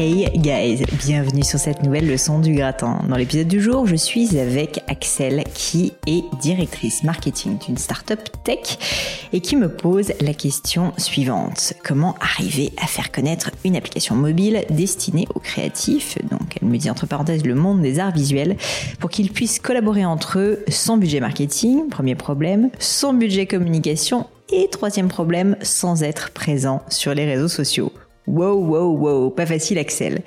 Hey 0.00 0.30
guys, 0.32 0.84
bienvenue 1.04 1.42
sur 1.42 1.58
cette 1.58 1.82
nouvelle 1.82 2.06
leçon 2.06 2.38
du 2.38 2.54
gratin. 2.54 3.02
Dans 3.08 3.16
l'épisode 3.16 3.48
du 3.48 3.60
jour, 3.60 3.84
je 3.84 3.96
suis 3.96 4.38
avec 4.38 4.84
Axel 4.86 5.42
qui 5.54 5.92
est 6.06 6.22
directrice 6.40 7.02
marketing 7.02 7.58
d'une 7.58 7.76
startup 7.76 8.20
tech 8.44 8.78
et 9.32 9.40
qui 9.40 9.56
me 9.56 9.68
pose 9.68 10.12
la 10.20 10.34
question 10.34 10.92
suivante. 10.98 11.72
Comment 11.82 12.14
arriver 12.20 12.70
à 12.80 12.86
faire 12.86 13.10
connaître 13.10 13.50
une 13.64 13.74
application 13.74 14.14
mobile 14.14 14.64
destinée 14.70 15.26
aux 15.34 15.40
créatifs, 15.40 16.16
donc 16.30 16.58
elle 16.62 16.68
me 16.68 16.78
dit 16.78 16.90
entre 16.90 17.08
parenthèses 17.08 17.44
le 17.44 17.56
monde 17.56 17.82
des 17.82 17.98
arts 17.98 18.14
visuels, 18.14 18.56
pour 19.00 19.10
qu'ils 19.10 19.32
puissent 19.32 19.58
collaborer 19.58 20.04
entre 20.04 20.38
eux 20.38 20.64
sans 20.68 20.96
budget 20.96 21.18
marketing, 21.18 21.88
premier 21.88 22.14
problème, 22.14 22.70
sans 22.78 23.14
budget 23.14 23.46
communication 23.46 24.28
et 24.52 24.68
troisième 24.70 25.08
problème, 25.08 25.56
sans 25.60 26.04
être 26.04 26.30
présent 26.30 26.82
sur 26.88 27.14
les 27.14 27.24
réseaux 27.24 27.48
sociaux. 27.48 27.92
Wow, 28.28 28.56
wow, 28.56 28.94
wow, 28.94 29.30
pas 29.30 29.46
facile 29.46 29.78
Axel. 29.78 30.20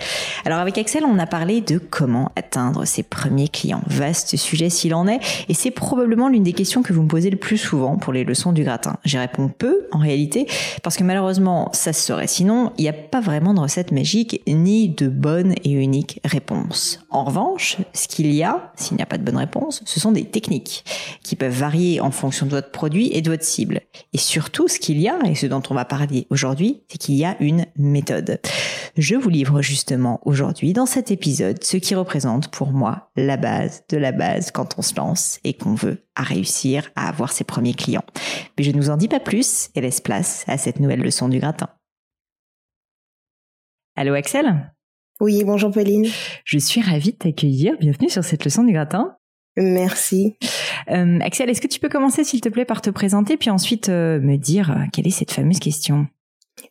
Alors 0.44 0.58
avec 0.58 0.76
Axel, 0.80 1.04
on 1.06 1.20
a 1.20 1.28
parlé 1.28 1.62
de 1.62 1.78
comment 1.78 2.32
atteindre 2.36 2.84
ses 2.86 3.04
premiers 3.04 3.48
clients. 3.48 3.84
Vaste 3.86 4.36
sujet 4.38 4.72
s'il 4.72 4.96
en 4.96 5.08
est, 5.08 5.20
et 5.50 5.54
c'est 5.54 5.70
probablement 5.70 6.28
l'une 6.28 6.42
des 6.42 6.54
questions 6.54 6.82
que 6.82 6.94
vous 6.94 7.04
me 7.04 7.08
posez 7.08 7.30
le 7.30 7.38
plus 7.38 7.60
souvent 7.60 7.98
pour 7.98 8.12
les 8.12 8.24
leçons 8.24 8.54
du 8.54 8.64
gratin. 8.64 8.98
J'y 9.06 9.20
réponds 9.20 9.50
peu 9.56 9.88
en 9.92 10.00
réalité, 10.00 10.48
parce 10.82 10.98
que 10.98 11.04
malheureusement, 11.04 11.70
ça 11.74 11.94
se 11.94 12.02
saurait. 12.02 12.26
Sinon, 12.26 12.72
il 12.80 12.82
n'y 12.82 12.90
a 12.90 12.94
pas 12.94 13.22
vraiment 13.22 13.54
de 13.54 13.60
recette 13.60 13.92
magique, 13.92 14.42
ni 14.48 14.90
de 14.90 15.08
bonne 15.08 15.54
et 15.64 15.72
unique 15.72 16.22
réponse. 16.26 17.06
En 17.12 17.24
revanche, 17.24 17.78
ce 17.94 18.08
qu'il 18.08 18.34
y 18.34 18.42
a, 18.42 18.72
s'il 18.76 18.98
n'y 18.98 19.04
a 19.04 19.06
pas 19.06 19.20
de 19.20 19.24
bonne 19.24 19.38
réponse, 19.38 19.84
ce 19.86 20.00
sont 20.00 20.12
des 20.12 20.26
techniques 20.26 20.84
qui 21.22 21.36
peuvent 21.36 21.54
varier 21.54 22.02
en 22.02 22.10
fonction 22.10 22.48
de 22.48 22.52
votre 22.52 22.72
produit 22.72 23.12
et 23.14 23.22
de 23.22 23.30
votre 23.30 23.44
cible. 23.44 23.82
Et 24.14 24.18
surtout, 24.18 24.68
ce 24.68 24.80
qu'il 24.80 25.00
y 25.00 25.08
a, 25.08 25.20
et 25.26 25.36
ce 25.36 25.46
dont 25.46 25.62
on 25.70 25.76
va 25.76 25.86
parler 25.86 26.26
aujourd'hui, 26.32 26.82
c'est 26.88 26.98
qu'il 26.98 27.16
y 27.16 27.26
a 27.26 27.36
une 27.40 27.68
méthode. 27.92 28.40
Je 28.98 29.16
vous 29.16 29.30
livre 29.30 29.62
justement 29.62 30.20
aujourd'hui 30.26 30.74
dans 30.74 30.86
cet 30.86 31.12
épisode 31.12 31.64
ce 31.64 31.78
qui 31.78 31.96
représente 31.96 32.50
pour 32.50 32.72
moi 32.72 33.12
la 33.16 33.38
base 33.38 33.84
de 33.90 33.98
la 33.98 34.12
base 34.12 34.52
quand 34.52 34.78
on 34.78 34.82
se 34.82 34.96
lance 34.96 35.40
et 35.44 35.54
qu'on 35.54 35.76
veut 35.76 36.06
à 36.16 36.24
réussir 36.24 36.90
à 36.96 37.08
avoir 37.08 37.32
ses 37.32 37.44
premiers 37.44 37.74
clients. 37.74 38.06
Mais 38.58 38.64
je 38.64 38.72
ne 38.72 38.78
vous 38.78 38.90
en 38.90 38.98
dis 38.98 39.08
pas 39.08 39.20
plus 39.20 39.70
et 39.76 39.82
laisse 39.82 40.02
place 40.02 40.44
à 40.48 40.58
cette 40.58 40.80
nouvelle 40.80 41.02
leçon 41.02 41.30
du 41.30 41.40
gratin. 41.40 41.70
Allô 43.96 44.14
Axel? 44.14 44.74
Oui, 45.20 45.44
bonjour 45.44 45.70
Pauline. 45.70 46.08
Je 46.46 46.58
suis 46.58 46.82
ravie 46.82 47.12
de 47.12 47.18
t'accueillir. 47.18 47.78
Bienvenue 47.80 48.10
sur 48.10 48.24
cette 48.24 48.44
leçon 48.44 48.64
du 48.64 48.74
gratin. 48.74 49.16
Merci. 49.58 50.38
Euh, 50.90 51.20
Axel, 51.20 51.50
est-ce 51.50 51.62
que 51.62 51.68
tu 51.68 51.80
peux 51.80 51.90
commencer 51.90 52.24
s'il 52.24 52.42
te 52.42 52.50
plaît 52.50 52.66
par 52.66 52.82
te 52.82 52.90
présenter 52.90 53.38
puis 53.38 53.50
ensuite 53.50 53.90
euh, 53.90 54.20
me 54.20 54.38
dire 54.38 54.72
euh, 54.72 54.86
quelle 54.92 55.08
est 55.08 55.12
cette 55.12 55.32
fameuse 55.32 55.60
question? 55.60 56.08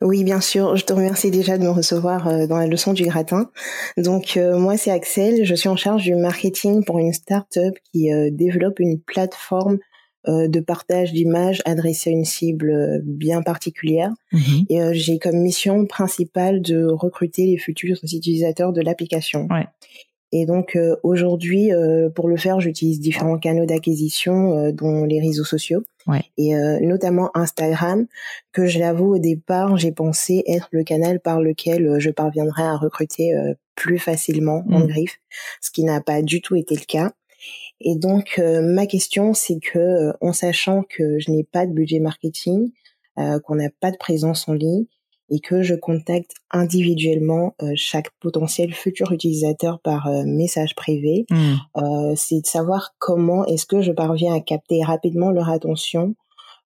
Oui, 0.00 0.24
bien 0.24 0.40
sûr. 0.40 0.76
Je 0.76 0.84
te 0.84 0.92
remercie 0.92 1.30
déjà 1.30 1.58
de 1.58 1.62
me 1.62 1.70
recevoir 1.70 2.28
euh, 2.28 2.46
dans 2.46 2.58
la 2.58 2.66
leçon 2.66 2.92
du 2.92 3.04
gratin. 3.04 3.50
Donc, 3.96 4.36
euh, 4.36 4.58
moi, 4.58 4.76
c'est 4.76 4.90
Axel. 4.90 5.44
Je 5.44 5.54
suis 5.54 5.68
en 5.68 5.76
charge 5.76 6.04
du 6.04 6.14
marketing 6.14 6.84
pour 6.84 6.98
une 6.98 7.12
start-up 7.12 7.74
qui 7.92 8.12
euh, 8.12 8.30
développe 8.32 8.80
une 8.80 9.00
plateforme 9.00 9.78
de 10.26 10.60
partage 10.60 11.14
d'images 11.14 11.62
adressée 11.64 12.10
à 12.10 12.12
une 12.12 12.26
cible 12.26 13.00
bien 13.04 13.40
particulière. 13.40 14.10
Mhm. 14.32 14.66
Et 14.68 14.78
j'ai 14.92 15.18
comme 15.18 15.36
mission 15.36 15.86
principale 15.86 16.60
de 16.60 16.84
recruter 16.84 17.46
les 17.46 17.56
futurs 17.56 17.96
utilisateurs 18.02 18.74
de 18.74 18.82
l'application. 18.82 19.48
Ouais. 19.50 19.66
Et 20.32 20.46
donc 20.46 20.78
aujourd'hui, 21.02 21.70
pour 22.14 22.28
le 22.28 22.36
faire, 22.36 22.60
j'utilise 22.60 23.00
différents 23.00 23.38
canaux 23.38 23.66
d'acquisition, 23.66 24.70
dont 24.70 25.04
les 25.04 25.20
réseaux 25.20 25.44
sociaux 25.44 25.82
et 26.36 26.54
euh, 26.54 26.80
notamment 26.80 27.30
Instagram, 27.34 28.06
que 28.52 28.66
je 28.66 28.78
l'avoue 28.78 29.14
au 29.14 29.18
départ, 29.18 29.76
j'ai 29.76 29.92
pensé 29.92 30.42
être 30.46 30.68
le 30.72 30.84
canal 30.84 31.20
par 31.20 31.40
lequel 31.40 31.86
euh, 31.86 32.00
je 32.00 32.10
parviendrais 32.10 32.62
à 32.62 32.76
recruter 32.76 33.34
euh, 33.34 33.54
plus 33.74 33.98
facilement 33.98 34.64
en 34.70 34.80
mm. 34.80 34.86
griffe, 34.86 35.20
ce 35.60 35.70
qui 35.70 35.84
n'a 35.84 36.00
pas 36.00 36.22
du 36.22 36.40
tout 36.40 36.56
été 36.56 36.74
le 36.74 36.84
cas. 36.84 37.12
Et 37.82 37.96
donc 37.96 38.38
ma 38.38 38.84
question, 38.84 39.32
c'est 39.32 39.58
que 39.58 40.12
en 40.20 40.34
sachant 40.34 40.82
que 40.82 41.18
je 41.18 41.30
n'ai 41.30 41.44
pas 41.44 41.64
de 41.64 41.72
budget 41.72 41.98
marketing, 41.98 42.72
qu'on 43.16 43.54
n'a 43.54 43.70
pas 43.80 43.90
de 43.90 43.96
présence 43.96 44.46
en 44.50 44.52
ligne, 44.52 44.84
et 45.30 45.40
que 45.40 45.62
je 45.62 45.74
contacte 45.74 46.32
individuellement 46.50 47.54
euh, 47.62 47.72
chaque 47.76 48.10
potentiel 48.20 48.74
futur 48.74 49.12
utilisateur 49.12 49.78
par 49.80 50.08
euh, 50.08 50.24
message 50.26 50.74
privé, 50.74 51.24
hmm. 51.30 51.54
euh, 51.76 52.12
c'est 52.16 52.40
de 52.40 52.46
savoir 52.46 52.94
comment 52.98 53.46
est-ce 53.46 53.66
que 53.66 53.80
je 53.80 53.92
parviens 53.92 54.34
à 54.34 54.40
capter 54.40 54.82
rapidement 54.82 55.30
leur 55.30 55.48
attention 55.48 56.14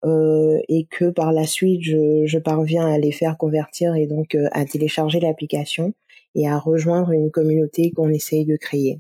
et 0.03 0.87
que 0.91 1.11
par 1.11 1.31
la 1.31 1.47
suite 1.47 1.83
je, 1.83 2.25
je, 2.25 2.39
parviens 2.39 2.87
à 2.87 2.97
les 2.97 3.13
faire 3.13 3.37
convertir 3.37 3.97
et 3.97 4.07
donc 4.07 4.35
à 4.53 4.65
télécharger 4.65 5.21
l'application 5.21 5.93
et 6.35 6.49
à 6.49 6.59
rejoindre 6.59 7.11
une 7.11 7.31
communauté 7.31 7.91
qu'on 7.91 8.09
essaye 8.09 8.47
de 8.47 8.57
créer. 8.57 8.99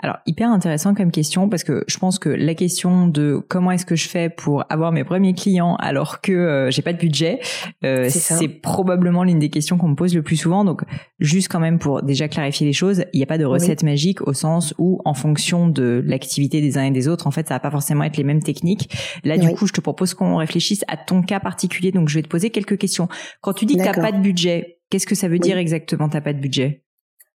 Alors 0.00 0.18
hyper 0.26 0.50
intéressant 0.50 0.94
comme 0.94 1.10
question 1.10 1.48
parce 1.48 1.64
que 1.64 1.84
je 1.88 1.98
pense 1.98 2.18
que 2.18 2.28
la 2.28 2.54
question 2.54 3.08
de 3.08 3.42
comment 3.48 3.72
est-ce 3.72 3.84
que 3.84 3.96
je 3.96 4.08
fais 4.08 4.30
pour 4.30 4.64
avoir 4.70 4.92
mes 4.92 5.04
premiers 5.04 5.34
clients 5.34 5.74
alors 5.76 6.20
que 6.20 6.32
euh, 6.32 6.70
j'ai 6.70 6.82
pas 6.82 6.92
de 6.92 6.98
budget, 6.98 7.40
euh, 7.84 8.08
c'est 8.08 8.48
probablement 8.48 9.24
l'une 9.24 9.40
des 9.40 9.50
questions 9.50 9.76
qu'on 9.76 9.88
me 9.88 9.94
pose 9.96 10.14
le 10.14 10.22
plus 10.22 10.36
souvent. 10.36 10.64
Donc 10.64 10.82
juste 11.18 11.48
quand 11.48 11.58
même 11.58 11.78
pour 11.78 12.02
déjà 12.02 12.28
clarifier 12.28 12.66
les 12.66 12.72
choses, 12.72 13.04
il 13.12 13.18
n'y 13.18 13.22
a 13.24 13.26
pas 13.26 13.38
de 13.38 13.44
recette 13.44 13.82
magique 13.82 14.26
au 14.26 14.32
sens 14.32 14.72
où 14.78 15.00
en 15.04 15.14
fonction 15.14 15.68
de 15.68 16.02
l'activité 16.06 16.60
des 16.60 16.78
uns 16.78 16.84
et 16.84 16.90
des 16.90 17.08
autres, 17.08 17.26
en 17.26 17.32
fait 17.32 17.48
ça 17.48 17.54
va 17.54 17.60
pas 17.60 17.70
forcément 17.70 18.04
être 18.04 18.16
les 18.16 18.24
mêmes 18.24 18.42
techniques. 18.42 18.96
Là 19.24 19.36
du 19.36 19.50
coup 19.50 19.66
je 19.66 19.72
te 19.72 19.80
propose 19.80 20.14
qu'on 20.14 20.36
réfléchisse 20.36 20.84
à 20.88 20.96
ton 20.96 21.22
cas 21.22 21.40
particulier. 21.40 21.92
Donc 21.92 22.08
je 22.08 22.14
vais 22.14 22.22
te 22.22 22.28
poser 22.28 22.50
quelques 22.50 22.78
questions. 22.78 23.08
Quand 23.40 23.52
tu 23.52 23.66
dis 23.66 23.76
que 23.76 23.82
t'as 23.82 23.94
pas 23.94 24.12
de 24.12 24.20
budget, 24.20 24.78
qu'est-ce 24.90 25.06
que 25.06 25.14
ça 25.14 25.28
veut 25.28 25.38
dire 25.38 25.58
exactement 25.58 26.08
t'as 26.08 26.20
pas 26.20 26.32
de 26.32 26.40
budget? 26.40 26.84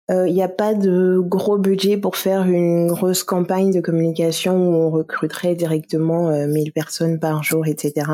Il 0.10 0.16
euh, 0.16 0.30
n'y 0.30 0.44
a 0.44 0.50
pas 0.50 0.74
de 0.74 1.18
gros 1.20 1.58
budget 1.58 1.96
pour 1.96 2.18
faire 2.18 2.44
une 2.44 2.88
grosse 2.88 3.24
campagne 3.24 3.72
de 3.72 3.80
communication 3.80 4.56
où 4.56 4.74
on 4.74 4.90
recruterait 4.90 5.56
directement 5.56 6.30
1000 6.46 6.68
euh, 6.68 6.72
personnes 6.72 7.20
par 7.20 7.42
jour, 7.42 7.66
etc. 7.66 8.08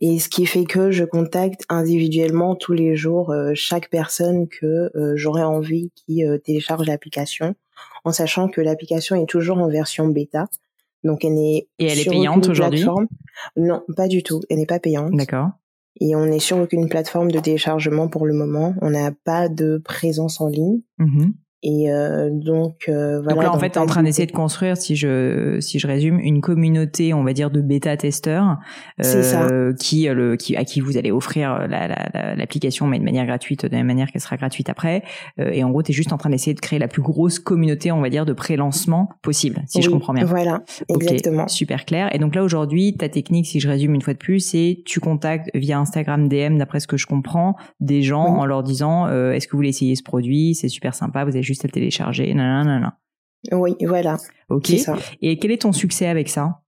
Et 0.00 0.20
ce 0.20 0.28
qui 0.28 0.46
fait 0.46 0.64
que 0.64 0.92
je 0.92 1.02
contacte 1.02 1.62
individuellement 1.68 2.54
tous 2.54 2.74
les 2.74 2.94
jours 2.94 3.32
euh, 3.32 3.50
chaque 3.54 3.90
personne 3.90 4.46
que 4.46 4.90
j'aurais 5.16 5.42
envie 5.42 5.90
qui 5.96 6.22
télécharge 6.44 6.86
l'application, 6.86 7.56
en 8.04 8.12
sachant 8.12 8.48
que 8.48 8.60
l'application 8.60 9.16
est 9.16 9.26
toujours 9.26 9.58
en 9.58 9.68
version 9.68 10.06
bêta. 10.06 10.46
Donc 11.02 11.24
elle 11.24 11.38
est 11.38 11.66
et 11.78 11.86
elle 11.86 11.98
est 11.98 12.08
payante 12.08 12.48
aujourd'hui? 12.48 12.86
Non, 13.56 13.82
pas 13.96 14.06
du 14.06 14.22
tout. 14.22 14.42
Elle 14.48 14.58
n'est 14.58 14.66
pas 14.66 14.78
payante. 14.78 15.12
D'accord 15.12 15.50
et 16.00 16.14
on 16.16 16.26
n'est 16.26 16.38
sur 16.38 16.58
aucune 16.58 16.88
plateforme 16.88 17.30
de 17.30 17.38
téléchargement 17.38 18.08
pour 18.08 18.26
le 18.26 18.34
moment. 18.34 18.74
On 18.80 18.90
n'a 18.90 19.12
pas 19.12 19.48
de 19.48 19.78
présence 19.78 20.40
en 20.40 20.48
ligne. 20.48 20.80
Mm-hmm. 20.98 21.32
Et 21.68 21.90
euh, 21.90 22.30
donc 22.30 22.84
euh, 22.88 23.20
voilà. 23.22 23.34
Donc 23.34 23.42
là 23.42 23.52
en 23.52 23.58
fait, 23.58 23.70
tu 23.70 23.78
es 23.80 23.82
en 23.82 23.86
train 23.86 24.04
d'essayer 24.04 24.26
de 24.26 24.32
construire, 24.32 24.76
si 24.76 24.94
je 24.94 25.58
si 25.58 25.80
je 25.80 25.88
résume, 25.88 26.20
une 26.20 26.40
communauté, 26.40 27.12
on 27.12 27.24
va 27.24 27.32
dire, 27.32 27.50
de 27.50 27.60
bêta 27.60 27.96
testeurs, 27.96 28.58
euh, 29.04 29.74
qui 29.74 30.06
le 30.06 30.36
qui 30.36 30.54
à 30.54 30.64
qui 30.64 30.80
vous 30.80 30.96
allez 30.96 31.10
offrir 31.10 31.66
l'application, 31.66 32.84
la, 32.84 32.92
mais 32.92 32.98
de 33.00 33.04
manière 33.04 33.26
gratuite, 33.26 33.64
de 33.64 33.72
la 33.72 33.78
même 33.78 33.88
manière 33.88 34.12
qu'elle 34.12 34.20
sera 34.20 34.36
gratuite 34.36 34.68
après. 34.68 35.02
Euh, 35.40 35.50
et 35.50 35.64
en 35.64 35.70
gros, 35.70 35.82
tu 35.82 35.90
es 35.90 35.94
juste 35.94 36.12
en 36.12 36.18
train 36.18 36.30
d'essayer 36.30 36.54
de 36.54 36.60
créer 36.60 36.78
la 36.78 36.86
plus 36.86 37.02
grosse 37.02 37.40
communauté, 37.40 37.90
on 37.90 38.00
va 38.00 38.10
dire, 38.10 38.26
de 38.26 38.32
pré-lancement 38.32 39.08
possible, 39.22 39.64
si 39.66 39.82
je 39.82 39.90
comprends 39.90 40.14
bien. 40.14 40.24
Voilà, 40.24 40.62
exactement. 40.88 41.48
super 41.48 41.84
clair. 41.84 42.14
Et 42.14 42.20
donc 42.20 42.36
là 42.36 42.44
aujourd'hui, 42.44 42.96
ta 42.96 43.08
technique, 43.08 43.46
si 43.48 43.58
je 43.58 43.68
résume 43.68 43.92
une 43.92 44.02
fois 44.02 44.12
de 44.12 44.18
plus, 44.18 44.38
c'est 44.38 44.82
tu 44.84 45.00
contactes 45.00 45.50
via 45.52 45.80
Instagram 45.80 46.28
DM, 46.28 46.58
d'après 46.58 46.78
ce 46.78 46.86
que 46.86 46.96
je 46.96 47.08
comprends, 47.08 47.56
des 47.80 48.02
gens 48.02 48.24
en 48.24 48.46
leur 48.46 48.62
disant, 48.62 49.08
euh, 49.08 49.32
est-ce 49.32 49.48
que 49.48 49.52
vous 49.52 49.58
voulez 49.58 49.70
essayer 49.70 49.96
ce 49.96 50.04
produit? 50.04 50.54
C'est 50.54 50.68
super 50.68 50.94
sympa, 50.94 51.24
vous 51.24 51.30
avez 51.30 51.42
juste 51.42 51.55
à 51.64 51.68
le 51.68 51.72
télécharger. 51.72 52.32
non. 52.34 52.90
Oui, 53.52 53.76
voilà. 53.82 54.16
Ok. 54.48 54.72
Et 55.22 55.38
quel 55.38 55.50
est 55.50 55.62
ton 55.62 55.72
succès 55.72 56.06
avec 56.06 56.28
ça? 56.28 56.60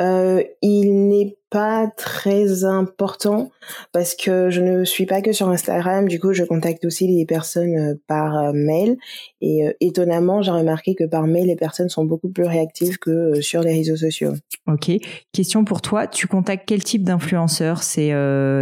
Euh, 0.00 0.42
il 0.60 1.08
n'est 1.08 1.38
pas 1.50 1.86
très 1.96 2.64
important 2.64 3.50
parce 3.92 4.14
que 4.14 4.50
je 4.50 4.60
ne 4.60 4.84
suis 4.84 5.06
pas 5.06 5.22
que 5.22 5.32
sur 5.32 5.48
Instagram. 5.48 6.08
Du 6.08 6.20
coup, 6.20 6.32
je 6.32 6.44
contacte 6.44 6.84
aussi 6.84 7.06
les 7.06 7.24
personnes 7.24 7.74
euh, 7.74 7.94
par 8.06 8.36
euh, 8.36 8.52
mail. 8.52 8.96
Et 9.40 9.64
étonnamment, 9.80 10.42
j'ai 10.42 10.50
remarqué 10.50 10.94
que 10.94 11.04
par 11.04 11.26
mail, 11.26 11.46
les 11.46 11.56
personnes 11.56 11.88
sont 11.88 12.04
beaucoup 12.04 12.28
plus 12.28 12.44
réactives 12.44 12.98
que 12.98 13.40
sur 13.40 13.62
les 13.62 13.72
réseaux 13.74 13.96
sociaux. 13.96 14.34
Ok. 14.66 14.90
Question 15.32 15.64
pour 15.64 15.80
toi. 15.80 16.06
Tu 16.06 16.26
contactes 16.26 16.64
quel 16.66 16.82
type 16.82 17.04
d'influenceurs? 17.04 17.82
C'est 17.82 18.10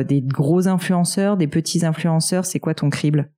des 0.04 0.22
gros 0.22 0.68
influenceurs, 0.68 1.36
des 1.36 1.48
petits 1.48 1.84
influenceurs? 1.84 2.44
C'est 2.44 2.60
quoi 2.60 2.74
ton 2.74 2.90
crible? 2.90 3.30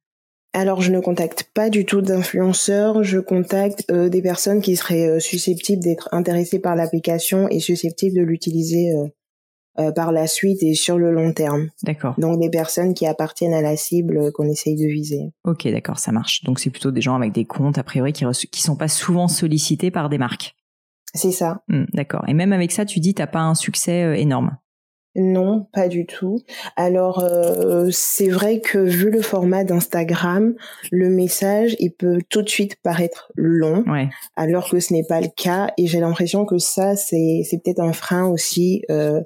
Alors 0.52 0.81
je 0.81 0.90
ne 0.90 1.00
contacte 1.00 1.50
pas 1.54 1.69
du 1.69 1.84
tout 1.84 2.00
d'influenceurs, 2.00 3.04
je 3.04 3.19
contacte 3.19 3.84
euh, 3.90 4.08
des 4.08 4.22
personnes 4.22 4.62
qui 4.62 4.76
seraient 4.76 5.08
euh, 5.08 5.20
susceptibles 5.20 5.82
d'être 5.82 6.08
intéressées 6.12 6.60
par 6.60 6.75
l'application 6.76 7.46
et 7.48 7.60
susceptibles 7.60 8.16
de 8.16 8.22
l'utiliser 8.22 8.94
euh, 9.78 9.93
par 9.93 10.12
la 10.12 10.26
suite 10.26 10.62
et 10.62 10.75
sur 10.75 10.98
le 10.98 11.12
long 11.12 11.34
terme. 11.34 11.69
D'accord. 11.82 12.14
Donc 12.19 12.40
des 12.40 12.48
personnes 12.48 12.94
qui 12.94 13.06
appartiennent 13.06 13.52
à 13.52 13.60
la 13.60 13.76
cible 13.76 14.32
qu'on 14.32 14.48
essaye 14.48 14.76
de 14.76 14.87
viser. 14.87 15.32
Ok, 15.44 15.69
d'accord, 15.69 15.98
ça 15.98 16.12
marche. 16.12 16.43
Donc 16.44 16.58
c'est 16.58 16.70
plutôt 16.70 16.90
des 16.90 17.02
gens 17.02 17.14
avec 17.14 17.32
des 17.32 17.44
comptes 17.44 17.76
a 17.76 17.82
priori 17.82 18.14
qui 18.14 18.25
qui 18.50 18.62
sont 18.62 18.76
pas 18.76 18.88
souvent 18.88 19.28
sollicités 19.28 19.90
par 19.90 20.08
des 20.08 20.19
marques. 20.19 20.54
C'est 21.14 21.32
ça. 21.32 21.60
Hmm, 21.69 21.84
d'accord. 21.93 22.25
Et 22.28 22.34
même 22.34 22.54
avec 22.54 22.72
ça, 22.72 22.87
tu 22.87 23.00
dis 23.00 23.12
t'as 23.12 23.26
pas 23.26 23.40
un 23.40 23.54
succès 23.54 24.20
énorme. 24.20 24.56
Non, 25.17 25.67
pas 25.73 25.89
du 25.89 26.05
tout. 26.05 26.41
Alors 26.77 27.25
euh, 27.25 27.89
c'est 27.91 28.29
vrai 28.29 28.61
que 28.61 28.77
vu 28.79 29.11
le 29.11 29.23
format 29.23 29.65
d'Instagram, 29.65 30.55
le 30.93 31.09
message 31.09 31.75
il 31.79 31.91
peut 31.93 32.19
tout 32.29 32.43
de 32.43 32.49
suite 32.49 32.77
paraître 32.83 33.33
long, 33.35 33.83
alors 34.37 34.69
que 34.69 34.79
ce 34.79 34.93
n'est 34.93 35.07
pas 35.07 35.23
le 35.23 35.29
cas. 35.35 35.69
Et 35.79 35.87
j'ai 35.87 36.01
l'impression 36.01 36.45
que 36.45 36.59
ça 36.59 36.97
c'est 36.97 37.43
c'est 37.49 37.63
peut-être 37.63 37.81
un 37.81 37.95
frein 37.95 38.27
aussi 38.27 38.83
euh, 38.91 39.23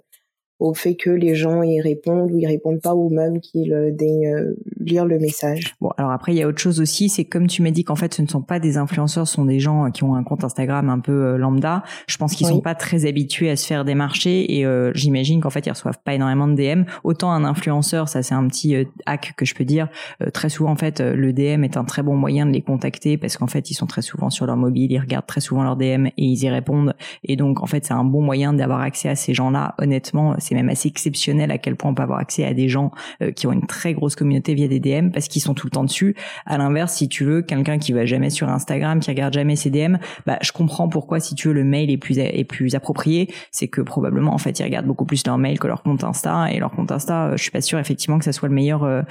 au 0.60 0.74
fait 0.74 0.94
que 0.94 1.10
les 1.10 1.34
gens 1.34 1.62
y 1.62 1.80
répondent 1.80 2.30
ou 2.30 2.38
y 2.38 2.46
répondent 2.46 2.80
pas 2.80 2.94
ou 2.94 3.08
même 3.08 3.40
qu'ils 3.40 3.72
euh, 3.72 3.90
daignent 3.90 4.28
euh, 4.28 4.56
lire 4.78 5.06
le 5.06 5.18
message. 5.18 5.74
Bon, 5.80 5.90
alors 5.96 6.12
après 6.12 6.32
il 6.32 6.38
y 6.38 6.42
a 6.42 6.46
autre 6.46 6.60
chose 6.60 6.80
aussi, 6.80 7.08
c'est 7.08 7.24
comme 7.24 7.46
tu 7.46 7.62
m'as 7.62 7.70
dit 7.70 7.82
qu'en 7.82 7.96
fait 7.96 8.12
ce 8.12 8.20
ne 8.22 8.28
sont 8.28 8.42
pas 8.42 8.60
des 8.60 8.76
influenceurs, 8.76 9.26
ce 9.26 9.34
sont 9.34 9.46
des 9.46 9.58
gens 9.58 9.86
euh, 9.86 9.90
qui 9.90 10.04
ont 10.04 10.14
un 10.14 10.22
compte 10.22 10.44
Instagram 10.44 10.90
un 10.90 11.00
peu 11.00 11.36
lambda. 11.36 11.82
Je 12.06 12.16
pense 12.18 12.34
qu'ils 12.34 12.46
sont 12.46 12.60
pas 12.60 12.74
très 12.74 13.06
habitués 13.06 13.50
à 13.50 13.56
se 13.56 13.66
faire 13.66 13.84
des 13.84 13.94
marchés 13.94 14.58
et 14.58 14.66
j'imagine 14.94 15.40
qu'en 15.40 15.50
fait 15.50 15.66
ils 15.66 15.70
reçoivent 15.70 15.98
pas 16.04 16.14
énormément 16.14 16.46
de 16.46 16.54
DM. 16.54 16.84
Autant 17.04 17.32
un 17.32 17.44
influenceur, 17.44 18.08
ça 18.08 18.22
c'est 18.22 18.34
un 18.34 18.46
petit 18.46 18.74
hack 19.06 19.32
que 19.36 19.44
je 19.44 19.54
peux 19.54 19.64
dire. 19.64 19.88
très 20.32 20.48
souvent 20.48 20.70
en 20.70 20.76
fait 20.76 21.00
le 21.00 21.32
DM 21.32 21.64
est 21.64 21.76
un 21.76 21.84
très 21.84 22.02
bon 22.02 22.16
moyen 22.16 22.46
de 22.46 22.52
les 22.52 22.62
contacter 22.62 23.16
parce 23.16 23.36
qu'en 23.36 23.46
fait 23.46 23.70
ils 23.70 23.74
sont 23.74 23.86
très 23.86 24.02
souvent 24.02 24.30
sur 24.30 24.46
leur 24.46 24.56
mobile, 24.56 24.92
ils 24.92 24.98
regardent 24.98 25.26
très 25.26 25.40
souvent 25.40 25.62
leur 25.62 25.76
DM 25.76 26.06
et 26.06 26.12
ils 26.16 26.42
y 26.42 26.48
répondent 26.48 26.94
et 27.24 27.36
donc 27.36 27.62
en 27.62 27.66
fait 27.66 27.84
c'est 27.84 27.94
un 27.94 28.04
bon 28.04 28.20
moyen 28.20 28.52
d'avoir 28.52 28.80
accès 28.80 29.08
à 29.08 29.14
ces 29.14 29.34
gens-là. 29.34 29.74
Honnêtement, 29.78 30.34
c'est 30.50 30.56
même 30.56 30.68
assez 30.68 30.88
exceptionnel 30.88 31.52
à 31.52 31.58
quel 31.58 31.76
point 31.76 31.92
on 31.92 31.94
peut 31.94 32.02
avoir 32.02 32.18
accès 32.18 32.44
à 32.44 32.54
des 32.54 32.68
gens 32.68 32.90
euh, 33.22 33.30
qui 33.30 33.46
ont 33.46 33.52
une 33.52 33.68
très 33.68 33.94
grosse 33.94 34.16
communauté 34.16 34.54
via 34.54 34.66
des 34.66 34.80
DM 34.80 35.10
parce 35.10 35.28
qu'ils 35.28 35.42
sont 35.42 35.54
tout 35.54 35.68
le 35.68 35.70
temps 35.70 35.84
dessus. 35.84 36.16
À 36.44 36.58
l'inverse, 36.58 36.94
si 36.94 37.08
tu 37.08 37.22
veux 37.22 37.42
quelqu'un 37.42 37.78
qui 37.78 37.92
va 37.92 38.04
jamais 38.04 38.30
sur 38.30 38.48
Instagram, 38.48 38.98
qui 38.98 39.10
regarde 39.10 39.32
jamais 39.32 39.54
ses 39.54 39.70
DM, 39.70 39.98
bah 40.26 40.38
je 40.42 40.50
comprends 40.50 40.88
pourquoi 40.88 41.20
si 41.20 41.36
tu 41.36 41.46
veux 41.46 41.54
le 41.54 41.62
mail 41.62 41.88
est 41.88 41.98
plus 41.98 42.18
est 42.18 42.44
plus 42.44 42.74
approprié, 42.74 43.32
c'est 43.52 43.68
que 43.68 43.80
probablement 43.80 44.34
en 44.34 44.38
fait 44.38 44.58
ils 44.58 44.64
regardent 44.64 44.86
beaucoup 44.86 45.04
plus 45.04 45.24
leur 45.24 45.38
mail 45.38 45.60
que 45.60 45.68
leur 45.68 45.84
compte 45.84 46.02
Insta 46.02 46.50
et 46.50 46.58
leur 46.58 46.72
compte 46.72 46.90
Insta, 46.90 47.26
euh, 47.26 47.36
je 47.36 47.42
suis 47.42 47.52
pas 47.52 47.60
sûre 47.60 47.78
effectivement 47.78 48.18
que 48.18 48.24
ça 48.24 48.32
soit 48.32 48.48
le 48.48 48.54
meilleur 48.54 48.82
euh, 48.82 49.02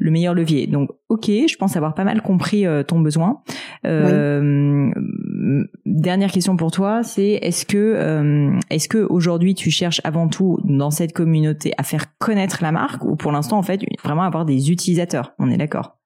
le 0.00 0.10
meilleur 0.10 0.34
levier. 0.34 0.66
Donc 0.66 0.90
OK, 1.08 1.26
je 1.26 1.56
pense 1.56 1.76
avoir 1.76 1.94
pas 1.94 2.04
mal 2.04 2.22
compris 2.22 2.66
ton 2.88 3.00
besoin. 3.00 3.40
Dernière 5.86 6.32
question 6.32 6.56
pour 6.56 6.70
toi, 6.70 7.02
c'est 7.02 7.38
est-ce 7.42 7.64
que 7.64 8.50
est-ce 8.70 8.88
que 8.88 8.98
aujourd'hui 8.98 9.54
tu 9.54 9.70
cherches 9.70 10.00
avant 10.04 10.28
tout 10.28 10.58
dans 10.64 10.90
cette 10.90 11.12
communauté 11.12 11.72
à 11.78 11.82
faire 11.82 12.16
connaître 12.18 12.58
la 12.62 12.72
marque 12.72 13.04
ou 13.04 13.14
pour 13.14 13.30
l'instant 13.30 13.58
en 13.58 13.62
fait 13.62 13.80
vraiment 14.02 14.22
avoir 14.22 14.44
des 14.44 14.70
utilisateurs? 14.70 15.34
On 15.38 15.50
est 15.50 15.56
d'accord? 15.56 15.97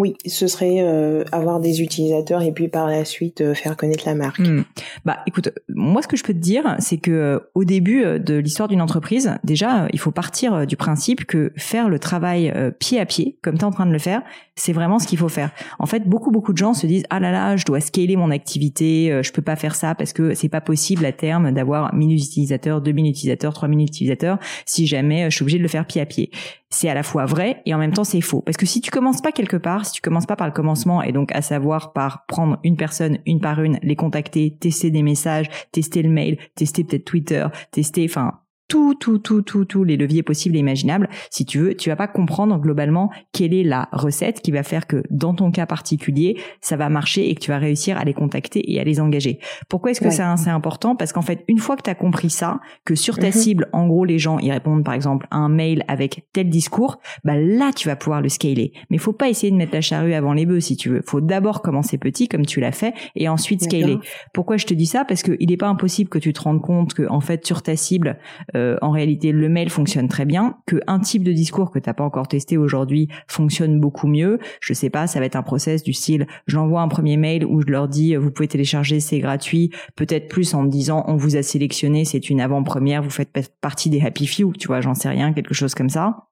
Oui, 0.00 0.16
ce 0.24 0.46
serait 0.46 0.78
euh, 0.80 1.24
avoir 1.30 1.60
des 1.60 1.82
utilisateurs 1.82 2.40
et 2.40 2.52
puis 2.52 2.68
par 2.68 2.86
la 2.86 3.04
suite 3.04 3.42
euh, 3.42 3.52
faire 3.52 3.76
connaître 3.76 4.04
la 4.06 4.14
marque. 4.14 4.38
Hmm. 4.38 4.62
Bah 5.04 5.18
écoute, 5.26 5.50
moi 5.68 6.00
ce 6.00 6.08
que 6.08 6.16
je 6.16 6.24
peux 6.24 6.32
te 6.32 6.38
dire, 6.38 6.74
c'est 6.78 6.96
que 6.96 7.10
euh, 7.10 7.38
au 7.54 7.64
début 7.64 8.18
de 8.18 8.36
l'histoire 8.36 8.66
d'une 8.66 8.80
entreprise, 8.80 9.34
déjà 9.44 9.88
il 9.92 9.98
faut 9.98 10.10
partir 10.10 10.66
du 10.66 10.78
principe 10.78 11.26
que 11.26 11.52
faire 11.58 11.90
le 11.90 11.98
travail 11.98 12.50
pied 12.78 12.98
à 12.98 13.04
pied, 13.04 13.36
comme 13.42 13.58
tu 13.58 13.60
es 13.60 13.64
en 13.64 13.72
train 13.72 13.84
de 13.84 13.92
le 13.92 13.98
faire, 13.98 14.22
c'est 14.56 14.72
vraiment 14.72 14.98
ce 14.98 15.06
qu'il 15.06 15.18
faut 15.18 15.28
faire. 15.28 15.50
En 15.78 15.84
fait, 15.84 16.08
beaucoup 16.08 16.30
beaucoup 16.30 16.54
de 16.54 16.58
gens 16.58 16.72
se 16.72 16.86
disent 16.86 17.04
ah 17.10 17.20
là 17.20 17.30
là, 17.30 17.58
je 17.58 17.66
dois 17.66 17.80
scaler 17.80 18.16
mon 18.16 18.30
activité, 18.30 19.20
je 19.22 19.32
peux 19.32 19.42
pas 19.42 19.56
faire 19.56 19.74
ça 19.74 19.94
parce 19.94 20.14
que 20.14 20.32
c'est 20.32 20.48
pas 20.48 20.62
possible 20.62 21.04
à 21.04 21.12
terme 21.12 21.52
d'avoir 21.52 21.94
1000 21.94 22.16
utilisateurs, 22.16 22.80
2000 22.80 23.06
utilisateurs, 23.06 23.52
3000 23.52 23.86
utilisateurs 23.86 24.38
si 24.64 24.86
jamais 24.86 25.30
je 25.30 25.36
suis 25.36 25.42
obligé 25.42 25.58
de 25.58 25.62
le 25.62 25.68
faire 25.68 25.84
pied 25.84 26.00
à 26.00 26.06
pied 26.06 26.30
c'est 26.70 26.88
à 26.88 26.94
la 26.94 27.02
fois 27.02 27.26
vrai 27.26 27.62
et 27.66 27.74
en 27.74 27.78
même 27.78 27.92
temps 27.92 28.04
c'est 28.04 28.20
faux. 28.20 28.42
Parce 28.42 28.56
que 28.56 28.66
si 28.66 28.80
tu 28.80 28.90
commences 28.90 29.20
pas 29.20 29.32
quelque 29.32 29.56
part, 29.56 29.84
si 29.86 29.92
tu 29.92 30.00
commences 30.00 30.26
pas 30.26 30.36
par 30.36 30.46
le 30.46 30.52
commencement 30.52 31.02
et 31.02 31.12
donc 31.12 31.32
à 31.32 31.42
savoir 31.42 31.92
par 31.92 32.26
prendre 32.26 32.58
une 32.64 32.76
personne 32.76 33.18
une 33.26 33.40
par 33.40 33.60
une, 33.62 33.78
les 33.82 33.96
contacter, 33.96 34.56
tester 34.58 34.90
des 34.90 35.02
messages, 35.02 35.48
tester 35.72 36.02
le 36.02 36.10
mail, 36.10 36.38
tester 36.54 36.84
peut-être 36.84 37.04
Twitter, 37.04 37.46
tester, 37.72 38.06
enfin 38.08 38.40
tout, 38.70 38.94
tout, 38.94 39.18
tout, 39.18 39.42
tout, 39.42 39.64
tous 39.64 39.82
les 39.82 39.96
leviers 39.96 40.22
possibles 40.22 40.54
et 40.54 40.60
imaginables. 40.60 41.08
Si 41.28 41.44
tu 41.44 41.58
veux, 41.58 41.74
tu 41.74 41.90
vas 41.90 41.96
pas 41.96 42.06
comprendre 42.06 42.56
globalement 42.58 43.10
quelle 43.32 43.52
est 43.52 43.64
la 43.64 43.88
recette 43.90 44.42
qui 44.42 44.52
va 44.52 44.62
faire 44.62 44.86
que 44.86 45.02
dans 45.10 45.34
ton 45.34 45.50
cas 45.50 45.66
particulier, 45.66 46.38
ça 46.60 46.76
va 46.76 46.88
marcher 46.88 47.28
et 47.28 47.34
que 47.34 47.40
tu 47.40 47.50
vas 47.50 47.58
réussir 47.58 47.98
à 47.98 48.04
les 48.04 48.14
contacter 48.14 48.72
et 48.72 48.78
à 48.78 48.84
les 48.84 49.00
engager. 49.00 49.40
Pourquoi 49.68 49.90
est-ce 49.90 50.00
que 50.00 50.10
c'est 50.10 50.50
important? 50.50 50.94
Parce 50.94 51.12
qu'en 51.12 51.22
fait, 51.22 51.44
une 51.48 51.58
fois 51.58 51.76
que 51.76 51.82
tu 51.82 51.90
as 51.90 51.96
compris 51.96 52.30
ça, 52.30 52.60
que 52.84 52.94
sur 52.94 53.18
ta 53.18 53.26
mhm. 53.26 53.32
cible, 53.32 53.68
en 53.72 53.88
gros, 53.88 54.04
les 54.04 54.20
gens 54.20 54.38
ils 54.38 54.52
répondent 54.52 54.84
par 54.84 54.94
exemple 54.94 55.26
à 55.32 55.38
un 55.38 55.48
mail 55.48 55.84
avec 55.88 56.28
tel 56.32 56.48
discours, 56.48 57.00
bah 57.24 57.36
là 57.36 57.72
tu 57.74 57.88
vas 57.88 57.96
pouvoir 57.96 58.20
le 58.20 58.28
scaler. 58.28 58.72
Mais 58.88 58.98
faut 58.98 59.12
pas 59.12 59.28
essayer 59.28 59.50
de 59.50 59.56
mettre 59.56 59.74
la 59.74 59.80
charrue 59.80 60.14
avant 60.14 60.32
les 60.32 60.46
bœufs 60.46 60.60
si 60.60 60.76
tu 60.76 60.90
veux. 60.90 61.02
Faut 61.04 61.20
d'abord 61.20 61.60
commencer 61.60 61.98
petit 61.98 62.28
comme 62.28 62.46
tu 62.46 62.60
l'as 62.60 62.70
fait 62.70 62.94
et 63.16 63.28
ensuite 63.28 63.64
scaler. 63.64 63.98
Pourquoi 64.32 64.58
je 64.58 64.66
te 64.66 64.74
dis 64.74 64.86
ça? 64.86 65.04
Parce 65.04 65.24
qu'il 65.24 65.48
n'est 65.48 65.56
pas 65.56 65.68
impossible 65.68 66.08
que 66.08 66.20
tu 66.20 66.32
te 66.32 66.40
rendes 66.40 66.62
compte 66.62 66.94
que 66.94 67.08
en 67.08 67.20
fait 67.20 67.44
sur 67.44 67.62
ta 67.62 67.74
cible 67.74 68.18
euh, 68.54 68.59
euh, 68.60 68.76
en 68.82 68.90
réalité 68.90 69.32
le 69.32 69.48
mail 69.48 69.70
fonctionne 69.70 70.08
très 70.08 70.24
bien, 70.24 70.56
que 70.66 70.76
un 70.86 71.00
type 71.00 71.22
de 71.22 71.32
discours 71.32 71.70
que 71.70 71.78
t'as 71.78 71.94
pas 71.94 72.04
encore 72.04 72.28
testé 72.28 72.56
aujourd'hui 72.56 73.08
fonctionne 73.26 73.80
beaucoup 73.80 74.06
mieux. 74.06 74.38
Je 74.60 74.72
sais 74.74 74.90
pas, 74.90 75.06
ça 75.06 75.18
va 75.18 75.26
être 75.26 75.36
un 75.36 75.42
process 75.42 75.82
du 75.82 75.92
style, 75.92 76.26
j'envoie 76.46 76.82
un 76.82 76.88
premier 76.88 77.16
mail 77.16 77.44
où 77.44 77.60
je 77.62 77.66
leur 77.66 77.88
dis 77.88 78.14
vous 78.16 78.30
pouvez 78.30 78.48
télécharger, 78.48 79.00
c'est 79.00 79.18
gratuit, 79.18 79.70
peut-être 79.96 80.28
plus 80.28 80.54
en 80.54 80.62
me 80.62 80.68
disant 80.68 81.04
on 81.06 81.16
vous 81.16 81.36
a 81.36 81.42
sélectionné, 81.42 82.04
c'est 82.04 82.30
une 82.30 82.40
avant-première, 82.40 83.02
vous 83.02 83.10
faites 83.10 83.30
partie 83.60 83.90
des 83.90 84.00
happy 84.00 84.26
few, 84.26 84.52
tu 84.58 84.68
vois, 84.68 84.80
j'en 84.80 84.94
sais 84.94 85.08
rien, 85.08 85.32
quelque 85.32 85.54
chose 85.54 85.74
comme 85.74 85.90
ça 85.90 86.29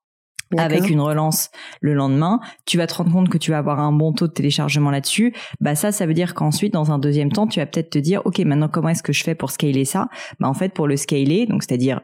avec 0.56 0.88
une 0.88 1.00
relance 1.00 1.50
le 1.80 1.94
lendemain, 1.94 2.40
tu 2.64 2.78
vas 2.78 2.86
te 2.86 2.94
rendre 2.94 3.12
compte 3.12 3.28
que 3.28 3.38
tu 3.38 3.50
vas 3.50 3.58
avoir 3.58 3.80
un 3.80 3.92
bon 3.92 4.12
taux 4.12 4.26
de 4.26 4.32
téléchargement 4.32 4.90
là-dessus. 4.90 5.34
Bah 5.60 5.74
ça, 5.74 5.92
ça 5.92 6.06
veut 6.06 6.14
dire 6.14 6.34
qu'ensuite, 6.34 6.72
dans 6.72 6.90
un 6.92 6.98
deuxième 6.98 7.30
temps, 7.30 7.46
tu 7.46 7.60
vas 7.60 7.66
peut-être 7.66 7.90
te 7.90 7.98
dire, 7.98 8.22
ok, 8.24 8.38
maintenant 8.40 8.68
comment 8.68 8.88
est-ce 8.88 9.02
que 9.02 9.12
je 9.12 9.22
fais 9.24 9.34
pour 9.34 9.50
scaler 9.50 9.84
ça? 9.84 10.08
Bah 10.40 10.48
en 10.48 10.54
fait, 10.54 10.72
pour 10.72 10.86
le 10.86 10.96
scaler, 10.96 11.46
donc 11.46 11.62
c'est-à-dire 11.62 12.00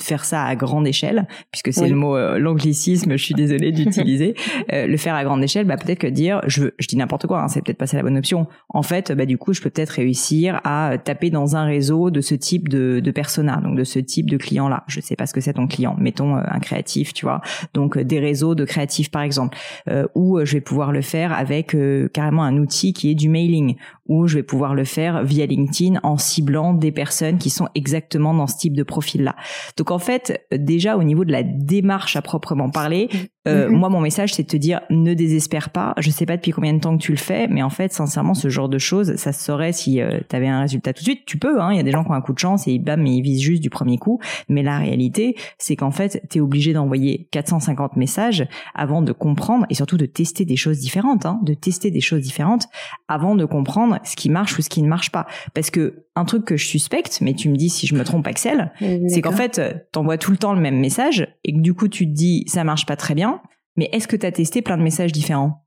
faire 0.00 0.24
ça 0.24 0.44
à 0.44 0.56
grande 0.56 0.86
échelle, 0.86 1.28
puisque 1.50 1.72
c'est 1.72 1.88
le 1.88 1.96
mot 1.96 2.16
euh, 2.16 2.38
l'anglicisme, 2.38 3.16
je 3.16 3.22
suis 3.22 3.34
désolée 3.34 3.72
d'utiliser, 3.76 4.34
euh, 4.72 4.86
le 4.86 4.96
faire 4.96 5.14
à 5.14 5.24
grande 5.24 5.42
échelle, 5.42 5.66
bah 5.66 5.76
peut-être 5.76 5.98
que 5.98 6.06
dire, 6.06 6.40
je, 6.46 6.66
je 6.78 6.88
dis 6.88 6.96
n'importe 6.96 7.26
quoi, 7.26 7.42
hein, 7.42 7.48
c'est 7.48 7.62
peut-être 7.62 7.78
pas 7.78 7.86
ça 7.86 7.96
la 7.96 8.02
bonne 8.02 8.18
option. 8.18 8.46
En 8.68 8.82
fait, 8.82 9.12
bah 9.12 9.26
du 9.26 9.38
coup, 9.38 9.52
je 9.52 9.60
peux 9.60 9.70
peut-être 9.70 9.90
réussir 9.90 10.60
à 10.64 10.96
taper 11.02 11.30
dans 11.30 11.56
un 11.56 11.64
réseau 11.64 12.10
de 12.10 12.20
ce 12.20 12.34
type 12.34 12.68
de, 12.68 13.00
de 13.00 13.10
persona, 13.10 13.60
donc 13.62 13.76
de 13.76 13.84
ce 13.84 13.98
type 13.98 14.30
de 14.30 14.36
client-là. 14.36 14.84
Je 14.88 15.00
sais 15.00 15.16
pas 15.16 15.26
ce 15.26 15.34
que 15.34 15.40
c'est 15.40 15.54
ton 15.54 15.66
client, 15.66 15.96
mettons 15.98 16.36
euh, 16.36 16.42
un 16.46 16.60
créatif, 16.60 17.12
tu 17.12 17.24
vois 17.24 17.40
donc 17.76 17.96
euh, 17.96 18.04
des 18.04 18.18
réseaux 18.18 18.56
de 18.56 18.64
créatifs 18.64 19.10
par 19.10 19.22
exemple, 19.22 19.56
euh, 19.88 20.08
ou 20.14 20.38
euh, 20.38 20.44
je 20.44 20.54
vais 20.54 20.60
pouvoir 20.60 20.90
le 20.90 21.02
faire 21.02 21.32
avec 21.32 21.76
carrément 22.12 22.42
un 22.42 22.56
outil 22.56 22.92
qui 22.92 23.10
est 23.10 23.14
du 23.14 23.28
mailing, 23.28 23.76
ou 24.08 24.26
je 24.26 24.36
vais 24.36 24.42
pouvoir 24.42 24.74
le 24.74 24.84
faire 24.84 25.24
via 25.24 25.46
LinkedIn 25.46 26.00
en 26.02 26.16
ciblant 26.16 26.74
des 26.74 26.92
personnes 26.92 27.38
qui 27.38 27.50
sont 27.50 27.68
exactement 27.74 28.34
dans 28.34 28.46
ce 28.46 28.56
type 28.56 28.76
de 28.76 28.82
profil-là. 28.82 29.36
Donc 29.76 29.90
en 29.90 29.98
fait, 29.98 30.46
déjà 30.52 30.96
au 30.96 31.02
niveau 31.02 31.24
de 31.24 31.32
la 31.32 31.42
démarche 31.42 32.16
à 32.16 32.22
proprement 32.22 32.70
parler, 32.70 33.08
euh, 33.46 33.68
mm-hmm. 33.68 33.72
moi 33.72 33.88
mon 33.88 34.00
message 34.00 34.34
c'est 34.34 34.42
de 34.42 34.48
te 34.48 34.56
dire 34.56 34.80
ne 34.90 35.14
désespère 35.14 35.70
pas. 35.70 35.94
Je 35.98 36.10
sais 36.10 36.26
pas 36.26 36.36
depuis 36.36 36.52
combien 36.52 36.72
de 36.72 36.80
temps 36.80 36.96
que 36.96 37.02
tu 37.02 37.12
le 37.12 37.18
fais, 37.18 37.48
mais 37.48 37.62
en 37.62 37.70
fait 37.70 37.92
sincèrement 37.92 38.34
ce 38.34 38.48
genre 38.48 38.68
de 38.68 38.78
choses, 38.78 39.16
ça 39.16 39.32
se 39.32 39.44
saurait 39.44 39.72
si 39.72 40.00
euh, 40.00 40.20
tu 40.28 40.36
avais 40.36 40.48
un 40.48 40.60
résultat 40.60 40.92
tout 40.92 41.00
de 41.00 41.08
suite. 41.08 41.24
Tu 41.26 41.38
peux, 41.38 41.60
hein. 41.60 41.72
Il 41.72 41.76
y 41.76 41.80
a 41.80 41.82
des 41.82 41.92
gens 41.92 42.04
qui 42.04 42.10
ont 42.10 42.14
un 42.14 42.20
coup 42.20 42.32
de 42.32 42.38
chance 42.38 42.66
et 42.68 42.78
bam, 42.78 43.06
ils 43.06 43.22
visent 43.22 43.42
juste 43.42 43.62
du 43.62 43.70
premier 43.70 43.98
coup. 43.98 44.20
Mais 44.48 44.62
la 44.62 44.78
réalité, 44.78 45.36
c'est 45.58 45.76
qu'en 45.76 45.90
fait, 45.90 46.22
tu 46.30 46.38
es 46.38 46.40
obligé 46.40 46.72
d'envoyer 46.72 47.28
450 47.30 47.96
messages 47.96 48.46
avant 48.74 49.02
de 49.02 49.12
comprendre 49.12 49.66
et 49.70 49.74
surtout 49.74 49.96
de 49.96 50.06
tester 50.06 50.44
des 50.44 50.56
choses 50.56 50.78
différentes, 50.78 51.26
hein, 51.26 51.38
de 51.42 51.54
tester 51.54 51.90
des 51.90 52.00
choses 52.00 52.22
différentes 52.22 52.66
avant 53.08 53.34
de 53.34 53.44
comprendre 53.44 53.95
ce 54.04 54.16
qui 54.16 54.30
marche 54.30 54.58
ou 54.58 54.62
ce 54.62 54.68
qui 54.68 54.82
ne 54.82 54.88
marche 54.88 55.10
pas. 55.10 55.26
Parce 55.54 55.70
que 55.70 56.06
un 56.14 56.24
truc 56.24 56.44
que 56.44 56.56
je 56.56 56.66
suspecte, 56.66 57.20
mais 57.20 57.34
tu 57.34 57.48
me 57.48 57.56
dis 57.56 57.70
si 57.70 57.86
je 57.86 57.94
me 57.94 58.04
trompe, 58.04 58.26
Axel, 58.26 58.72
c'est 59.08 59.20
qu'en 59.20 59.32
fait, 59.32 59.60
t'envoies 59.92 60.18
tout 60.18 60.30
le 60.30 60.36
temps 60.36 60.54
le 60.54 60.60
même 60.60 60.78
message 60.78 61.28
et 61.44 61.52
que 61.52 61.60
du 61.60 61.74
coup, 61.74 61.88
tu 61.88 62.06
te 62.06 62.12
dis 62.12 62.44
ça 62.46 62.64
marche 62.64 62.86
pas 62.86 62.96
très 62.96 63.14
bien. 63.14 63.40
Mais 63.76 63.90
est-ce 63.92 64.08
que 64.08 64.16
tu 64.16 64.24
as 64.24 64.32
testé 64.32 64.62
plein 64.62 64.78
de 64.78 64.82
messages 64.82 65.12
différents? 65.12 65.66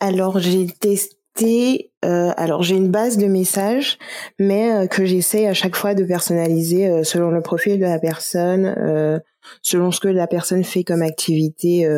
Alors 0.00 0.38
j'ai 0.38 0.66
testé 0.66 1.18
testé. 1.38 1.92
Euh, 2.04 2.30
alors 2.36 2.62
j'ai 2.62 2.76
une 2.76 2.90
base 2.90 3.18
de 3.18 3.26
messages, 3.26 3.98
mais 4.38 4.72
euh, 4.72 4.86
que 4.86 5.04
j'essaie 5.04 5.46
à 5.46 5.54
chaque 5.54 5.76
fois 5.76 5.94
de 5.94 6.04
personnaliser 6.04 6.88
euh, 6.88 7.02
selon 7.02 7.30
le 7.30 7.40
profil 7.40 7.78
de 7.78 7.84
la 7.84 7.98
personne, 7.98 9.20
selon 9.62 9.90
ce 9.90 10.00
que 10.00 10.08
la 10.08 10.26
personne 10.26 10.64
fait 10.64 10.84
comme 10.84 11.02
activité. 11.02 11.88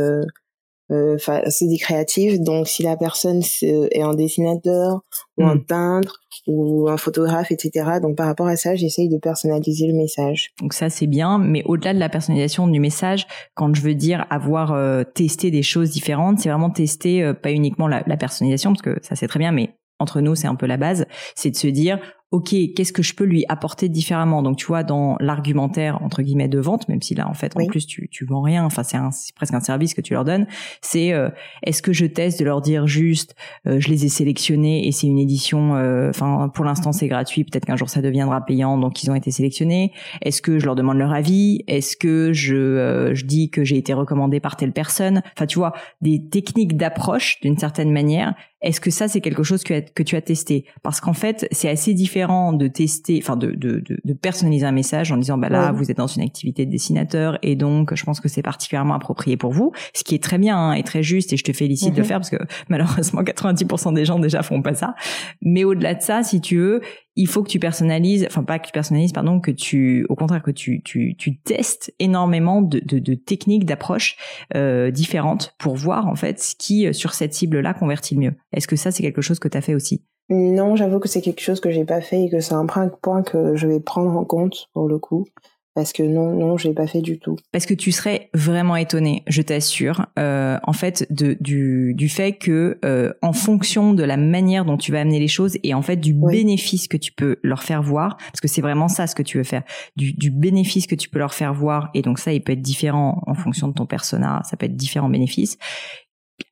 C'est 1.46 1.66
des 1.66 1.78
créatifs, 1.78 2.40
donc 2.40 2.68
si 2.68 2.82
la 2.82 2.96
personne 2.96 3.42
est 3.62 4.02
un 4.02 4.14
dessinateur 4.14 5.00
ou 5.36 5.44
un 5.44 5.56
hmm. 5.56 5.64
peintre 5.64 6.20
ou 6.46 6.88
un 6.88 6.96
photographe, 6.96 7.50
etc. 7.50 7.98
Donc 8.02 8.16
par 8.16 8.26
rapport 8.26 8.46
à 8.46 8.56
ça, 8.56 8.74
j'essaye 8.74 9.08
de 9.08 9.18
personnaliser 9.18 9.86
le 9.86 9.94
message. 9.94 10.50
Donc 10.60 10.72
ça 10.72 10.90
c'est 10.90 11.06
bien, 11.06 11.38
mais 11.38 11.62
au-delà 11.64 11.94
de 11.94 11.98
la 11.98 12.08
personnalisation 12.08 12.66
du 12.66 12.80
message, 12.80 13.26
quand 13.54 13.74
je 13.74 13.82
veux 13.82 13.94
dire 13.94 14.26
avoir 14.30 14.72
euh, 14.72 15.04
testé 15.04 15.50
des 15.50 15.62
choses 15.62 15.90
différentes, 15.90 16.40
c'est 16.40 16.48
vraiment 16.48 16.70
tester 16.70 17.22
euh, 17.22 17.34
pas 17.34 17.52
uniquement 17.52 17.88
la, 17.88 18.02
la 18.06 18.16
personnalisation, 18.16 18.72
parce 18.72 18.82
que 18.82 18.98
ça 19.02 19.14
c'est 19.14 19.28
très 19.28 19.38
bien, 19.38 19.52
mais 19.52 19.70
entre 19.98 20.20
nous 20.20 20.34
c'est 20.34 20.48
un 20.48 20.54
peu 20.54 20.66
la 20.66 20.76
base, 20.76 21.06
c'est 21.34 21.50
de 21.50 21.56
se 21.56 21.68
dire 21.68 22.00
ok, 22.32 22.54
qu'est-ce 22.76 22.92
que 22.92 23.02
je 23.02 23.14
peux 23.14 23.24
lui 23.24 23.44
apporter 23.48 23.88
différemment? 23.88 24.42
Donc 24.42 24.56
tu 24.56 24.66
vois, 24.66 24.84
dans 24.84 25.16
l'argumentaire 25.18 26.00
entre 26.02 26.22
guillemets 26.22 26.48
de 26.48 26.60
vente, 26.60 26.88
même 26.88 27.02
si 27.02 27.14
là 27.14 27.28
en 27.28 27.34
fait 27.34 27.56
en 27.56 27.66
plus 27.66 27.86
tu 27.86 28.08
tu 28.08 28.24
vends 28.24 28.42
rien, 28.42 28.64
enfin 28.64 28.82
c'est 28.84 29.34
presque 29.34 29.54
un 29.54 29.60
service 29.60 29.94
que 29.94 30.00
tu 30.00 30.14
leur 30.14 30.24
donnes, 30.24 30.46
c'est 30.80 31.12
euh, 31.12 31.28
est-ce 31.64 31.82
que 31.82 31.92
je 31.92 32.06
teste 32.06 32.38
de 32.38 32.44
leur 32.44 32.60
dire 32.60 32.86
juste 32.86 33.34
euh, 33.66 33.80
je 33.80 33.88
les 33.88 34.04
ai 34.04 34.08
sélectionnés 34.08 34.86
et 34.86 34.92
c'est 34.92 35.08
une 35.08 35.18
édition, 35.18 35.74
euh, 35.74 36.10
enfin 36.10 36.48
pour 36.54 36.64
l'instant 36.64 36.92
c'est 36.92 37.08
gratuit, 37.08 37.42
peut-être 37.42 37.64
qu'un 37.64 37.76
jour 37.76 37.88
ça 37.88 38.00
deviendra 38.00 38.44
payant, 38.44 38.78
donc 38.78 39.02
ils 39.02 39.10
ont 39.10 39.16
été 39.16 39.32
sélectionnés. 39.32 39.92
Est-ce 40.22 40.40
que 40.40 40.60
je 40.60 40.66
leur 40.66 40.76
demande 40.76 40.98
leur 40.98 41.12
avis? 41.12 41.64
Est-ce 41.66 41.96
que 41.96 42.32
je 42.32 43.10
je 43.12 43.24
dis 43.24 43.50
que 43.50 43.64
j'ai 43.64 43.76
été 43.76 43.92
recommandé 43.92 44.38
par 44.38 44.56
telle 44.56 44.72
personne? 44.72 45.22
Enfin 45.36 45.46
tu 45.46 45.58
vois, 45.58 45.72
des 46.00 46.28
techniques 46.28 46.76
d'approche 46.76 47.40
d'une 47.40 47.58
certaine 47.58 47.90
manière. 47.90 48.34
Est-ce 48.62 48.80
que 48.80 48.90
ça 48.90 49.08
c'est 49.08 49.20
quelque 49.20 49.42
chose 49.42 49.62
que, 49.62 49.80
que 49.80 50.02
tu 50.02 50.16
as 50.16 50.22
testé? 50.22 50.66
Parce 50.82 51.00
qu'en 51.00 51.12
fait 51.12 51.46
c'est 51.50 51.68
assez 51.68 51.94
différent 51.94 52.52
de 52.52 52.66
tester, 52.66 53.20
enfin 53.22 53.36
de, 53.36 53.52
de, 53.52 53.82
de, 53.86 54.12
personnaliser 54.12 54.66
un 54.66 54.72
message 54.72 55.12
en 55.12 55.16
disant 55.16 55.38
bah 55.38 55.48
là 55.48 55.72
vous 55.72 55.90
êtes 55.90 55.96
dans 55.96 56.06
une 56.06 56.22
activité 56.22 56.66
de 56.66 56.70
dessinateur 56.70 57.38
et 57.42 57.56
donc 57.56 57.94
je 57.94 58.04
pense 58.04 58.20
que 58.20 58.28
c'est 58.28 58.42
particulièrement 58.42 58.94
approprié 58.94 59.36
pour 59.36 59.52
vous, 59.52 59.72
ce 59.94 60.04
qui 60.04 60.14
est 60.14 60.22
très 60.22 60.38
bien 60.38 60.56
hein, 60.56 60.72
et 60.72 60.82
très 60.82 61.02
juste 61.02 61.32
et 61.32 61.36
je 61.36 61.44
te 61.44 61.52
félicite 61.52 61.92
de 61.92 61.96
le 61.96 62.02
mhm. 62.02 62.08
faire 62.08 62.18
parce 62.18 62.30
que 62.30 62.42
malheureusement 62.68 63.22
90% 63.22 63.94
des 63.94 64.04
gens 64.04 64.18
déjà 64.18 64.42
font 64.42 64.62
pas 64.62 64.74
ça. 64.74 64.94
Mais 65.42 65.64
au-delà 65.64 65.94
de 65.94 66.02
ça, 66.02 66.22
si 66.22 66.40
tu 66.40 66.58
veux, 66.58 66.80
il 67.16 67.26
faut 67.26 67.42
que 67.42 67.48
tu 67.48 67.58
personnalises, 67.58 68.24
enfin 68.26 68.44
pas 68.44 68.58
que 68.58 68.66
tu 68.66 68.72
personnalises, 68.72 69.12
pardon, 69.12 69.40
que 69.40 69.50
tu, 69.50 70.06
au 70.08 70.16
contraire, 70.16 70.42
que 70.42 70.50
tu, 70.50 70.82
tu, 70.82 71.16
tu 71.16 71.38
testes 71.38 71.92
énormément 71.98 72.62
de, 72.62 73.14
techniques, 73.14 73.64
d'approches 73.64 74.16
euh, 74.54 74.90
différentes 74.90 75.54
pour 75.58 75.76
voir 75.76 76.06
en 76.06 76.14
fait 76.14 76.40
ce 76.40 76.54
qui 76.54 76.92
sur 76.94 77.14
cette 77.14 77.34
cible-là 77.34 77.74
convertit 77.74 78.14
le 78.14 78.20
mieux. 78.20 78.34
Est-ce 78.52 78.68
que 78.68 78.76
ça 78.76 78.90
c'est 78.90 79.02
quelque 79.02 79.22
chose 79.22 79.38
que 79.38 79.48
tu 79.48 79.58
as 79.58 79.60
fait 79.60 79.74
aussi? 79.74 80.04
Non, 80.30 80.76
j'avoue 80.76 81.00
que 81.00 81.08
c'est 81.08 81.22
quelque 81.22 81.40
chose 81.40 81.60
que 81.60 81.70
j'ai 81.70 81.84
pas 81.84 82.00
fait 82.00 82.24
et 82.24 82.30
que 82.30 82.38
c'est 82.38 82.54
un 82.54 82.66
point 82.66 83.22
que 83.22 83.56
je 83.56 83.66
vais 83.66 83.80
prendre 83.80 84.16
en 84.16 84.24
compte 84.24 84.68
pour 84.72 84.88
le 84.88 84.98
coup. 84.98 85.26
Parce 85.74 85.92
que 85.92 86.02
non, 86.02 86.34
non, 86.34 86.56
j'ai 86.56 86.74
pas 86.74 86.86
fait 86.86 87.00
du 87.00 87.18
tout. 87.18 87.36
Parce 87.52 87.64
que 87.64 87.74
tu 87.74 87.92
serais 87.92 88.28
vraiment 88.34 88.74
étonné, 88.74 89.22
je 89.28 89.40
t'assure, 89.40 90.06
euh, 90.18 90.58
en 90.64 90.72
fait, 90.72 91.06
de, 91.10 91.36
du, 91.40 91.94
du 91.94 92.08
fait 92.08 92.32
que, 92.32 92.78
euh, 92.84 93.12
en 93.22 93.32
fonction 93.32 93.94
de 93.94 94.02
la 94.02 94.16
manière 94.16 94.64
dont 94.64 94.76
tu 94.76 94.90
vas 94.90 95.00
amener 95.00 95.20
les 95.20 95.28
choses 95.28 95.58
et 95.62 95.72
en 95.72 95.82
fait 95.82 95.96
du 95.96 96.12
bénéfice 96.12 96.88
que 96.88 96.96
tu 96.96 97.12
peux 97.12 97.36
leur 97.42 97.62
faire 97.62 97.82
voir, 97.82 98.16
parce 98.16 98.40
que 98.40 98.48
c'est 98.48 98.62
vraiment 98.62 98.88
ça 98.88 99.06
ce 99.06 99.14
que 99.14 99.22
tu 99.22 99.38
veux 99.38 99.44
faire, 99.44 99.62
du, 99.96 100.12
du 100.12 100.30
bénéfice 100.30 100.86
que 100.86 100.96
tu 100.96 101.08
peux 101.08 101.20
leur 101.20 101.34
faire 101.34 101.54
voir, 101.54 101.90
et 101.94 102.02
donc 102.02 102.18
ça, 102.18 102.32
il 102.32 102.42
peut 102.42 102.52
être 102.52 102.62
différent 102.62 103.22
en 103.26 103.34
fonction 103.34 103.68
de 103.68 103.74
ton 103.74 103.86
persona, 103.86 104.42
ça 104.44 104.56
peut 104.56 104.66
être 104.66 104.76
différents 104.76 105.08
bénéfices 105.08 105.56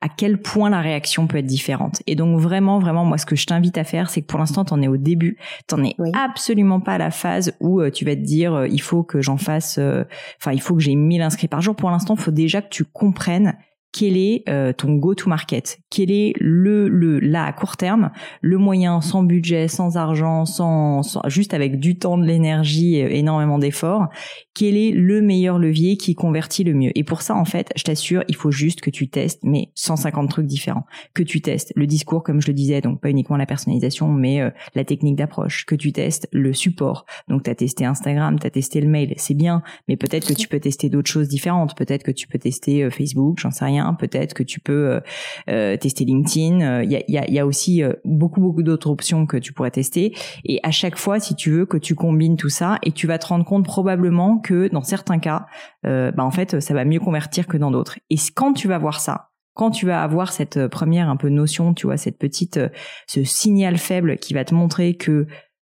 à 0.00 0.08
quel 0.08 0.40
point 0.40 0.70
la 0.70 0.80
réaction 0.80 1.26
peut 1.26 1.38
être 1.38 1.46
différente. 1.46 2.02
Et 2.06 2.14
donc 2.14 2.38
vraiment, 2.40 2.78
vraiment, 2.78 3.04
moi, 3.04 3.18
ce 3.18 3.26
que 3.26 3.36
je 3.36 3.46
t'invite 3.46 3.78
à 3.78 3.84
faire, 3.84 4.10
c'est 4.10 4.22
que 4.22 4.26
pour 4.26 4.38
l'instant, 4.38 4.64
t'en 4.64 4.80
es 4.80 4.88
au 4.88 4.96
début, 4.96 5.38
t'en 5.66 5.82
es 5.84 5.94
absolument 6.14 6.80
pas 6.80 6.94
à 6.94 6.98
la 6.98 7.10
phase 7.10 7.54
où 7.60 7.80
euh, 7.80 7.90
tu 7.90 8.04
vas 8.04 8.14
te 8.14 8.20
dire, 8.20 8.54
euh, 8.54 8.68
il 8.68 8.80
faut 8.80 9.02
que 9.02 9.20
j'en 9.20 9.36
fasse, 9.36 9.78
euh, 9.78 10.04
enfin, 10.40 10.52
il 10.52 10.60
faut 10.60 10.74
que 10.74 10.80
j'ai 10.80 10.94
1000 10.94 11.22
inscrits 11.22 11.48
par 11.48 11.60
jour. 11.60 11.74
Pour 11.74 11.90
l'instant, 11.90 12.14
il 12.14 12.20
faut 12.20 12.30
déjà 12.30 12.62
que 12.62 12.68
tu 12.68 12.84
comprennes 12.84 13.56
quel 13.98 14.16
est 14.16 14.44
euh, 14.48 14.72
ton 14.72 14.94
go-to-market 14.94 15.80
Quel 15.90 16.12
est 16.12 16.32
le, 16.38 16.86
le 16.86 17.18
là 17.18 17.44
à 17.44 17.52
court 17.52 17.76
terme 17.76 18.12
le 18.42 18.56
moyen 18.56 19.00
sans 19.00 19.24
budget, 19.24 19.66
sans 19.66 19.96
argent, 19.96 20.44
sans, 20.44 21.02
juste 21.26 21.52
avec 21.52 21.80
du 21.80 21.98
temps, 21.98 22.16
de 22.16 22.24
l'énergie, 22.24 22.98
énormément 22.98 23.58
d'efforts 23.58 24.06
Quel 24.54 24.76
est 24.76 24.92
le 24.92 25.20
meilleur 25.20 25.58
levier 25.58 25.96
qui 25.96 26.14
convertit 26.14 26.62
le 26.62 26.74
mieux? 26.74 26.92
Et 26.94 27.02
pour 27.02 27.22
ça, 27.22 27.34
en 27.34 27.44
fait, 27.44 27.72
je 27.74 27.82
t'assure, 27.82 28.22
il 28.28 28.36
faut 28.36 28.52
juste 28.52 28.82
que 28.82 28.90
tu 28.90 29.08
testes, 29.08 29.40
mais 29.42 29.72
150 29.74 30.30
trucs 30.30 30.46
différents. 30.46 30.86
Que 31.12 31.24
tu 31.24 31.40
testes 31.40 31.72
le 31.74 31.88
discours, 31.88 32.22
comme 32.22 32.40
je 32.40 32.46
le 32.46 32.54
disais, 32.54 32.80
donc 32.80 33.00
pas 33.00 33.10
uniquement 33.10 33.36
la 33.36 33.46
personnalisation, 33.46 34.12
mais 34.12 34.40
euh, 34.40 34.50
la 34.76 34.84
technique 34.84 35.16
d'approche. 35.16 35.66
Que 35.66 35.74
tu 35.74 35.90
testes 35.90 36.28
le 36.30 36.52
support. 36.52 37.04
Donc 37.26 37.42
tu 37.42 37.50
as 37.50 37.56
testé 37.56 37.84
Instagram, 37.84 38.38
tu 38.38 38.46
as 38.46 38.50
testé 38.50 38.80
le 38.80 38.88
mail, 38.88 39.14
c'est 39.16 39.34
bien, 39.34 39.64
mais 39.88 39.96
peut-être 39.96 40.28
que 40.28 40.34
tu 40.34 40.46
peux 40.46 40.60
tester 40.60 40.88
d'autres 40.88 41.10
choses 41.10 41.26
différentes. 41.26 41.76
Peut-être 41.76 42.04
que 42.04 42.12
tu 42.12 42.28
peux 42.28 42.38
tester 42.38 42.84
euh, 42.84 42.90
Facebook, 42.90 43.40
j'en 43.40 43.50
sais 43.50 43.64
rien 43.64 43.87
Peut-être 43.94 44.34
que 44.34 44.42
tu 44.42 44.60
peux 44.60 44.90
euh, 44.90 45.00
euh, 45.48 45.76
tester 45.76 46.04
LinkedIn. 46.04 46.82
Il 46.82 47.04
y 47.08 47.38
a, 47.38 47.46
aussi 47.46 47.82
euh, 47.82 47.92
beaucoup 48.04 48.40
beaucoup 48.40 48.62
d'autres 48.62 48.90
options 48.90 49.26
que 49.26 49.36
tu 49.36 49.52
pourrais 49.52 49.70
tester. 49.70 50.14
Et 50.44 50.60
à 50.62 50.70
chaque 50.70 50.96
fois, 50.96 51.20
si 51.20 51.34
tu 51.34 51.50
veux, 51.50 51.66
que 51.66 51.76
tu 51.76 51.94
combines 51.94 52.36
tout 52.36 52.48
ça, 52.48 52.78
et 52.82 52.92
tu 52.92 53.06
vas 53.06 53.18
te 53.18 53.26
rendre 53.26 53.44
compte 53.44 53.64
probablement 53.64 54.38
que 54.38 54.68
dans 54.72 54.82
certains 54.82 55.18
cas, 55.18 55.46
bah 55.82 56.12
en 56.18 56.30
fait, 56.30 56.60
ça 56.60 56.74
va 56.74 56.84
mieux 56.84 57.00
convertir 57.00 57.46
que 57.46 57.56
dans 57.56 57.70
d'autres. 57.70 57.98
Et 58.10 58.16
quand 58.34 58.52
tu 58.52 58.68
vas 58.68 58.78
voir 58.78 59.00
ça, 59.00 59.30
quand 59.54 59.70
tu 59.70 59.86
vas 59.86 60.02
avoir 60.02 60.32
cette 60.32 60.68
première 60.68 61.08
un 61.08 61.16
peu 61.16 61.28
notion, 61.28 61.74
tu 61.74 61.86
vois, 61.86 61.96
cette 61.96 62.18
petite, 62.18 62.60
ce 63.06 63.24
signal 63.24 63.76
faible 63.76 64.18
qui 64.18 64.34
va 64.34 64.44
te 64.44 64.54
montrer 64.54 64.96
que 64.96 65.26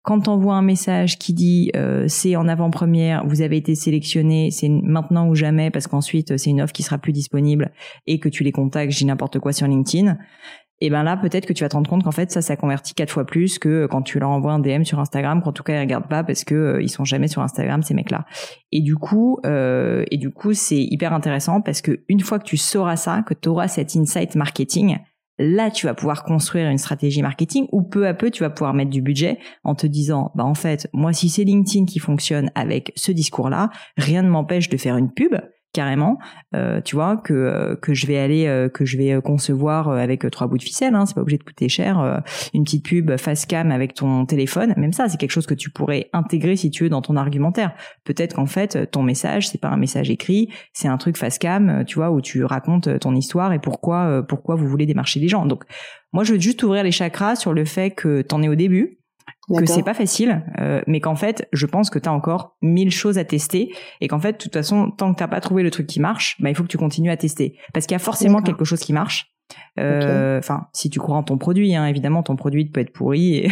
quand 0.09 0.21
tu 0.21 0.31
envoies 0.31 0.55
un 0.55 0.63
message 0.63 1.19
qui 1.19 1.35
dit 1.35 1.71
euh, 1.77 2.07
c'est 2.09 2.35
en 2.35 2.49
avant-première, 2.49 3.27
vous 3.27 3.43
avez 3.43 3.59
été 3.59 3.75
sélectionné, 3.75 4.51
c'est 4.51 4.71
maintenant 4.71 5.29
ou 5.29 5.35
jamais 5.35 5.71
parce 5.71 5.87
qu'ensuite 5.87 6.39
c'est 6.39 6.49
une 6.49 6.63
offre 6.63 6.73
qui 6.73 6.83
sera 6.83 6.97
plus 6.97 7.13
disponible 7.13 7.73
et 8.07 8.19
que 8.19 8.31
tu 8.31 8.43
les 8.43 8.51
contactes, 8.51 8.91
j'ai 8.91 9.05
n'importe 9.05 9.39
quoi 9.39 9.53
sur 9.53 9.67
LinkedIn, 9.67 10.17
et 10.81 10.87
eh 10.87 10.91
ben 10.91 11.03
là 11.03 11.19
peut-être 11.19 11.45
que 11.45 11.53
tu 11.53 11.63
vas 11.63 11.69
te 11.69 11.75
rendre 11.77 11.91
compte 11.91 12.05
qu'en 12.05 12.13
fait 12.13 12.31
ça 12.31 12.41
ça 12.41 12.57
convertit 12.57 12.95
quatre 12.95 13.11
fois 13.11 13.27
plus 13.27 13.59
que 13.59 13.85
quand 13.85 14.01
tu 14.01 14.19
leur 14.19 14.31
envoies 14.31 14.53
un 14.53 14.61
DM 14.61 14.85
sur 14.85 14.99
Instagram 14.99 15.43
qu'en 15.43 15.53
tout 15.53 15.63
cas 15.63 15.75
ils 15.75 15.81
regardent 15.81 16.09
pas 16.09 16.25
parce 16.25 16.45
que 16.45 16.55
euh, 16.55 16.83
ils 16.83 16.89
sont 16.89 17.05
jamais 17.05 17.29
sur 17.29 17.43
Instagram 17.43 17.83
ces 17.83 17.93
mecs 17.93 18.11
là 18.11 18.25
et 18.73 18.81
du 18.81 18.95
coup 18.95 19.41
euh, 19.45 20.05
et 20.11 20.17
du 20.17 20.31
coup 20.31 20.55
c'est 20.55 20.81
hyper 20.81 21.13
intéressant 21.13 21.61
parce 21.61 21.83
que 21.83 22.01
une 22.09 22.21
fois 22.21 22.39
que 22.39 22.45
tu 22.45 22.57
sauras 22.57 22.97
ça 22.97 23.23
que 23.27 23.35
tu 23.35 23.51
auras 23.51 23.69
cet 23.69 23.95
insight 23.95 24.37
marketing 24.37 24.99
là 25.39 25.71
tu 25.71 25.87
vas 25.87 25.95
pouvoir 25.95 26.25
construire 26.25 26.69
une 26.69 26.79
stratégie 26.79 27.23
marketing 27.23 27.67
ou 27.73 27.83
peu 27.83 28.07
à 28.07 28.15
peu 28.15 28.31
tu 28.31 28.43
vas 28.43 28.51
pouvoir 28.51 28.75
mettre 28.75 28.91
du 28.91 29.03
budget 29.03 29.39
en 29.65 29.75
te 29.75 29.87
disant 29.87 30.33
bah 30.35 30.45
en 30.45 30.55
fait 30.55 30.89
moi 30.93 31.13
si 31.13 31.29
c'est 31.29 31.45
LinkedIn 31.45 31.87
qui 31.87 31.99
fonctionne 31.99 32.51
avec 32.55 32.93
ce 32.97 33.13
discours 33.13 33.51
là 33.51 33.71
rien 33.97 34.23
ne 34.23 34.29
m'empêche 34.29 34.69
de 34.69 34.77
faire 34.77 34.97
une 34.97 35.13
pub 35.13 35.35
carrément, 35.73 36.19
euh, 36.55 36.81
tu 36.81 36.97
vois, 36.97 37.17
que 37.17 37.35
euh, 37.35 37.77
que 37.77 37.95
je 37.95 38.07
vais 38.07 38.19
aller, 38.19 38.47
euh, 38.47 38.69
que 38.69 38.85
je 38.85 38.97
vais 38.97 39.21
concevoir 39.23 39.89
avec 39.91 40.29
trois 40.31 40.47
bouts 40.47 40.59
de 40.59 40.63
ficelle. 40.63 40.95
Hein, 40.95 41.07
c'est 41.07 41.15
pas 41.15 41.21
obligé 41.21 41.39
de 41.39 41.45
coûter 41.45 41.69
cher. 41.69 42.23
une 42.55 42.65
petite 42.65 42.85
pub 42.85 43.17
face 43.17 43.47
cam 43.47 43.71
avec 43.71 43.95
ton 43.95 44.27
téléphone, 44.27 44.75
même 44.77 44.93
ça, 44.93 45.09
c'est 45.09 45.19
quelque 45.19 45.31
chose 45.31 45.47
que 45.47 45.55
tu 45.55 45.71
pourrais 45.71 46.09
intégrer 46.13 46.57
si 46.57 46.71
tu 46.71 46.85
veux 46.85 46.91
dans 46.91 47.03
ton 47.03 47.17
argumentaire. 47.17 47.75
Peut-être 48.05 48.35
qu'en 48.35 48.47
fait, 48.47 48.91
ton 48.91 49.03
message, 49.03 49.49
c'est 49.49 49.61
pas 49.61 49.69
un 49.69 49.77
message 49.77 50.11
écrit, 50.11 50.49
c'est 50.73 50.89
un 50.89 50.97
truc 50.97 51.17
face 51.17 51.39
cam, 51.39 51.85
tu 51.87 51.97
vois, 51.97 52.11
où 52.11 52.21
tu 52.21 52.45
racontes 52.45 52.99
ton 53.01 53.15
histoire 53.15 53.53
et 53.53 53.59
pourquoi 53.59 54.23
pourquoi 54.29 54.55
vous 54.55 54.67
voulez 54.67 54.87
démarcher 54.87 55.21
les 55.21 55.29
gens. 55.29 55.47
Donc, 55.47 55.65
moi, 56.13 56.25
je 56.25 56.33
veux 56.33 56.41
juste 56.41 56.63
ouvrir 56.63 56.83
les 56.83 56.93
chakras 56.93 57.37
sur 57.37 57.53
le 57.53 57.65
fait 57.65 57.91
que 57.91 58.23
t'en 58.23 58.43
es 58.43 58.49
au 58.49 58.55
début, 58.55 58.99
que 59.57 59.67
c'est 59.67 59.83
pas 59.83 59.95
facile, 59.95 60.45
euh, 60.61 60.83
mais 60.87 61.01
qu'en 61.01 61.15
fait, 61.15 61.49
je 61.53 61.67
pense 61.67 61.91
que 61.91 61.99
tu 61.99 62.09
as 62.09 62.13
encore 62.13 62.57
mille 62.61 62.91
choses 62.91 63.19
à 63.19 63.25
tester 63.25 63.75
et 64.01 64.09
qu'en 64.09 64.21
fait, 64.21 64.33
de 64.33 64.39
toute 64.39 64.53
façon, 64.53 64.91
tant 64.91 65.13
que 65.13 65.19
t'as 65.19 65.29
pas 65.29 65.41
trouvé 65.41 65.63
le 65.63 65.71
truc 65.71 65.87
qui 65.87 66.01
marche, 66.01 66.37
bah, 66.41 66.51
il 66.51 66.55
faut 66.55 66.63
que 66.63 66.69
tu 66.69 66.79
continues 66.79 67.11
à 67.11 67.17
tester. 67.17 67.57
Parce 67.73 67.87
qu'il 67.87 67.95
y 67.95 67.97
a 67.97 68.01
forcément 68.01 68.43
quelque 68.43 68.65
chose 68.65 68.81
qui 68.81 68.93
marche 68.93 69.33
euh, 69.79 70.39
enfin, 70.39 70.67
si 70.73 70.91
tu 70.91 70.99
crois 70.99 71.17
en 71.17 71.23
ton 71.23 71.39
produit, 71.39 71.75
hein, 71.75 71.87
évidemment, 71.87 72.23
ton 72.23 72.37
produit 72.37 72.67
peut 72.67 72.81
être 72.81 72.93
pourri 72.93 73.37
et, 73.37 73.51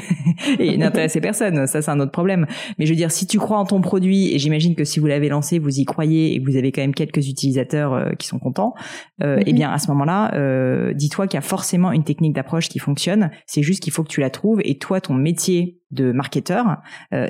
et 0.58 0.76
n'intéresser 0.76 1.20
personne. 1.20 1.66
Ça, 1.66 1.82
c'est 1.82 1.90
un 1.90 2.00
autre 2.00 2.12
problème. 2.12 2.46
Mais 2.78 2.86
je 2.86 2.92
veux 2.92 2.96
dire, 2.96 3.10
si 3.10 3.26
tu 3.26 3.38
crois 3.38 3.58
en 3.58 3.64
ton 3.64 3.80
produit, 3.80 4.34
et 4.34 4.38
j'imagine 4.38 4.74
que 4.74 4.84
si 4.84 5.00
vous 5.00 5.06
l'avez 5.06 5.28
lancé, 5.28 5.58
vous 5.58 5.78
y 5.78 5.84
croyez 5.84 6.34
et 6.34 6.42
que 6.42 6.50
vous 6.50 6.56
avez 6.56 6.72
quand 6.72 6.80
même 6.80 6.94
quelques 6.94 7.28
utilisateurs 7.28 7.94
euh, 7.94 8.10
qui 8.12 8.26
sont 8.26 8.38
contents, 8.38 8.74
euh, 9.22 9.40
eh 9.44 9.50
mhm. 9.50 9.56
bien, 9.56 9.70
à 9.70 9.78
ce 9.78 9.88
moment-là, 9.88 10.34
euh, 10.34 10.92
dis-toi 10.94 11.26
qu'il 11.26 11.36
y 11.36 11.38
a 11.38 11.42
forcément 11.42 11.92
une 11.92 12.04
technique 12.04 12.34
d'approche 12.34 12.68
qui 12.68 12.78
fonctionne. 12.78 13.30
C'est 13.46 13.62
juste 13.62 13.82
qu'il 13.82 13.92
faut 13.92 14.02
que 14.02 14.08
tu 14.08 14.20
la 14.20 14.30
trouves. 14.30 14.60
Et 14.64 14.78
toi, 14.78 15.00
ton 15.00 15.14
métier 15.14 15.80
de 15.92 16.10
marketeur, 16.10 16.78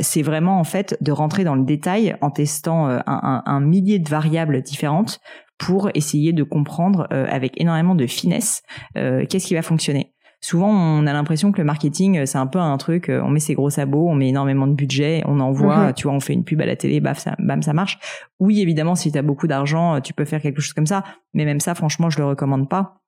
c'est 0.00 0.23
vraiment 0.23 0.58
en 0.58 0.64
fait 0.64 0.96
de 1.02 1.12
rentrer 1.12 1.44
dans 1.44 1.54
le 1.54 1.64
détail 1.64 2.16
en 2.23 2.30
testant 2.30 2.87
un, 2.87 3.02
un, 3.06 3.42
un 3.44 3.61
millier 3.61 3.99
de 3.99 4.08
variables 4.08 4.62
différentes 4.62 5.20
pour 5.58 5.90
essayer 5.94 6.32
de 6.32 6.42
comprendre 6.42 7.06
euh, 7.12 7.26
avec 7.28 7.60
énormément 7.60 7.94
de 7.94 8.06
finesse 8.06 8.62
euh, 8.96 9.25
qu'est-ce 9.28 9.46
qui 9.46 9.54
va 9.54 9.62
fonctionner. 9.62 10.12
Souvent, 10.40 10.68
on 10.68 11.06
a 11.06 11.12
l'impression 11.12 11.50
que 11.50 11.58
le 11.58 11.64
marketing, 11.64 12.26
c'est 12.26 12.38
un 12.38 12.46
peu 12.46 12.58
un 12.58 12.76
truc, 12.76 13.08
euh, 13.08 13.22
on 13.25 13.30
met 13.30 13.40
ses 13.40 13.54
gros 13.54 13.70
sabots, 13.70 14.08
on 14.08 14.14
met 14.14 14.28
énormément 14.28 14.66
de 14.66 14.75
budget, 14.75 15.22
on 15.26 15.40
envoie, 15.40 15.88
mhm. 15.88 15.94
tu 15.94 16.04
vois, 16.04 16.12
on 16.12 16.20
fait 16.20 16.34
une 16.34 16.44
pub 16.44 16.60
à 16.60 16.66
la 16.66 16.76
télé, 16.76 17.00
baf, 17.00 17.18
ça, 17.18 17.34
bam, 17.38 17.62
ça 17.62 17.72
marche. 17.72 17.98
Oui, 18.38 18.60
évidemment, 18.60 18.94
si 18.94 19.10
tu 19.10 19.18
as 19.18 19.22
beaucoup 19.22 19.46
d'argent, 19.46 20.00
tu 20.00 20.12
peux 20.12 20.26
faire 20.26 20.42
quelque 20.42 20.60
chose 20.60 20.75
comme 20.75 20.86
ça, 20.86 21.04
mais 21.32 21.46
même 21.46 21.60
ça, 21.60 21.75
franchement, 21.75 22.10
je 22.10 22.18
le 22.18 22.26
recommande 22.26 22.68
pas 22.68 23.00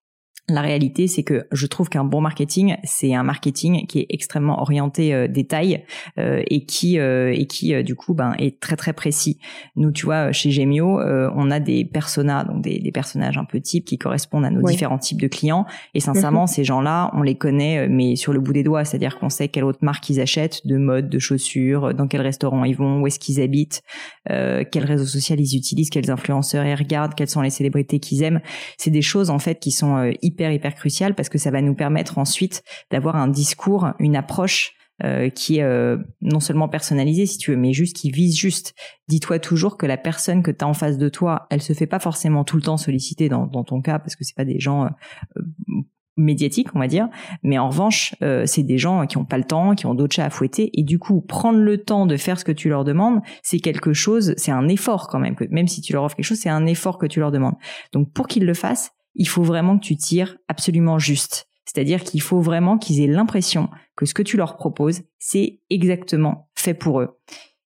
la 0.49 0.63
réalité, 0.63 1.07
c'est 1.09 1.23
que 1.23 1.47
je 1.53 1.67
trouve 1.67 1.89
qu'un 1.91 2.05
bon 2.05 2.21
marketing, 2.23 2.77
c'est 2.83 3.15
un 3.15 3.23
marketing 3.23 3.87
qui 3.87 4.01
est 4.01 4.07
extrêmement 4.09 4.61
orienté 4.61 5.13
euh, 5.13 5.29
détail 5.29 5.85
euh, 6.19 6.43
et 6.49 6.65
qui 6.65 6.99
euh, 6.99 7.33
et 7.35 7.47
qui 7.47 7.75
euh, 7.75 7.83
du 7.83 7.95
coup 7.95 8.15
ben 8.15 8.35
est 8.39 8.59
très 8.59 8.77
très 8.77 8.95
précis. 8.95 9.39
Nous, 9.77 9.93
tu 9.93 10.07
vois, 10.07 10.33
chez 10.33 10.51
Gemio, 10.51 11.01
on 11.01 11.51
a 11.51 11.61
des 11.61 11.85
personas, 11.85 12.45
donc 12.45 12.63
des, 12.63 12.79
des, 12.79 12.93
personnages 12.93 13.37
un 13.37 13.45
peu 13.45 13.61
types 13.61 13.85
qui 13.85 13.99
correspondent 13.99 14.45
à 14.45 14.51
nos 14.51 14.63
différents 14.63 14.99
types 14.99 15.21
de 15.21 15.29
clients. 15.29 15.67
Et 15.95 16.01
sincèrement, 16.01 16.43
mhm. 16.43 16.47
ces 16.47 16.65
gens-là, 16.65 17.11
on 17.15 17.23
les 17.23 17.37
connaît, 17.37 17.89
mais 17.89 18.17
sur 18.17 18.33
le 18.33 18.41
bout 18.41 18.53
des 18.53 18.63
doigts, 18.63 18.85
c'est-à-dire 18.85 19.19
qu'on 19.19 19.29
sait 19.29 19.49
quelle 19.49 19.65
autre 19.65 19.81
marque 19.83 20.09
ils 20.09 20.21
achètent, 20.21 20.67
de 20.67 20.77
mode, 20.77 21.09
de 21.09 21.19
chaussures, 21.19 21.95
dans 21.95 22.07
quel 22.07 22.23
restaurant 22.23 22.65
ils 22.65 22.77
vont, 22.77 23.01
où 23.01 23.07
est-ce 23.07 23.19
qu'ils 23.19 23.41
habitent, 23.41 23.83
quel 24.27 24.85
réseau 24.85 25.07
social 25.07 25.39
ils 25.41 25.57
utilisent, 25.57 25.91
quels 25.91 26.11
influenceurs 26.11 26.65
ils 26.65 26.75
regardent, 26.75 27.15
quelles 27.15 27.29
sont 27.29 27.43
les 27.43 27.51
célébrités 27.51 28.01
qu'ils 28.01 28.23
aiment. 28.23 28.41
C'est 28.77 28.91
des 28.91 29.03
choses 29.03 29.31
en 29.31 29.39
fait 29.39 29.59
qui 29.61 29.71
sont 29.71 30.11
hyper 30.23 30.38
hyper 30.39 30.53
hyper 30.53 30.75
crucial 30.75 31.15
parce 31.15 31.29
que 31.29 31.39
ça 31.39 31.51
va 31.51 31.61
nous 31.61 31.75
permettre 31.75 32.19
ensuite 32.19 32.63
d'avoir 32.91 33.17
un 33.17 33.29
discours, 33.29 33.89
une 33.99 34.17
approche 34.17 34.75
euh, 35.05 35.31
qui 35.31 35.59
est 35.59 35.63
euh, 35.63 35.97
non 36.23 36.41
seulement 36.41 36.69
personnalisée 36.69 37.27
si 37.27 37.39
tu 37.39 37.53
veux, 37.53 37.57
mais 37.57 37.73
juste 37.73 37.95
qui 37.95 38.11
vise 38.11 38.37
juste. 38.37 38.75
Dis-toi 39.07 39.39
toujours 39.39 39.77
que 39.77 39.87
la 39.87 39.97
personne 39.97 40.43
que 40.43 40.51
tu 40.51 40.65
as 40.65 40.67
en 40.67 40.75
face 40.75 40.99
de 40.99 41.09
toi, 41.09 41.47
elle 41.51 41.63
se 41.63 41.73
fait 41.73 41.87
pas 41.87 42.01
forcément 42.01 42.43
tout 42.43 42.57
le 42.57 42.63
temps 42.63 42.77
solliciter 42.77 43.29
dans, 43.29 43.47
dans 43.47 43.63
ton 43.63 43.81
cas 43.81 44.01
parce 44.01 44.17
que 44.17 44.25
c'est 44.25 44.35
pas 44.35 44.45
des 44.45 44.59
gens 44.59 44.87
euh, 44.87 45.41
médiatiques, 46.17 46.75
on 46.75 46.81
va 46.81 46.89
dire. 46.89 47.09
Mais 47.45 47.59
en 47.59 47.69
revanche, 47.69 48.17
c'est 48.47 48.65
des 48.65 48.77
gens 48.77 49.07
qui 49.07 49.19
ont 49.19 49.25
pas 49.25 49.39
le 49.39 49.45
temps, 49.45 49.77
qui 49.77 49.87
ont 49.87 49.95
d'autres 49.95 50.17
chats 50.17 50.25
à 50.25 50.31
fouetter. 50.31 50.69
Et 50.75 50.83
du 50.83 50.99
coup, 50.99 51.21
prendre 51.21 51.61
le 51.61 51.79
temps 51.79 52.07
de 52.07 52.17
faire 52.17 52.41
ce 52.41 52.45
que 52.45 52.51
tu 52.51 52.69
leur 52.69 52.83
demandes, 52.83 53.21
c'est 53.45 53.61
quelque 53.61 53.93
chose, 53.93 54.35
c'est 54.37 54.51
un 54.51 54.67
effort 54.67 55.07
quand 55.07 55.21
même. 55.21 55.37
Que, 55.37 55.45
même 55.51 55.69
si 55.69 55.81
tu 55.81 55.93
leur 55.93 56.03
offres 56.03 56.17
quelque 56.17 56.27
chose, 56.27 56.41
c'est 56.41 56.49
un 56.49 56.67
effort 56.67 56.99
que 56.99 57.07
tu 57.07 57.21
leur 57.21 57.31
demandes. 57.31 57.55
Donc 57.93 58.13
pour 58.13 58.27
qu'ils 58.27 58.47
le 58.47 58.55
fassent, 58.55 58.91
il 59.19 59.29
faut 59.29 59.43
vraiment 59.43 59.79
que 59.79 59.85
tu 59.85 59.97
tires 59.97 60.39
absolument 60.49 60.99
juste. 60.99 61.49
C'est-à-dire 61.67 62.03
qu'il 62.03 62.23
faut 62.23 62.41
vraiment 62.41 62.79
qu'ils 62.79 63.03
aient 63.03 63.07
l'impression 63.07 63.69
que 63.95 64.07
ce 64.07 64.15
que 64.15 64.23
tu 64.23 64.39
leur 64.39 64.57
proposes, 64.57 65.03
c'est 65.19 65.61
exactement 65.69 66.49
fait 66.55 66.73
pour 66.73 67.01
eux. 67.01 67.21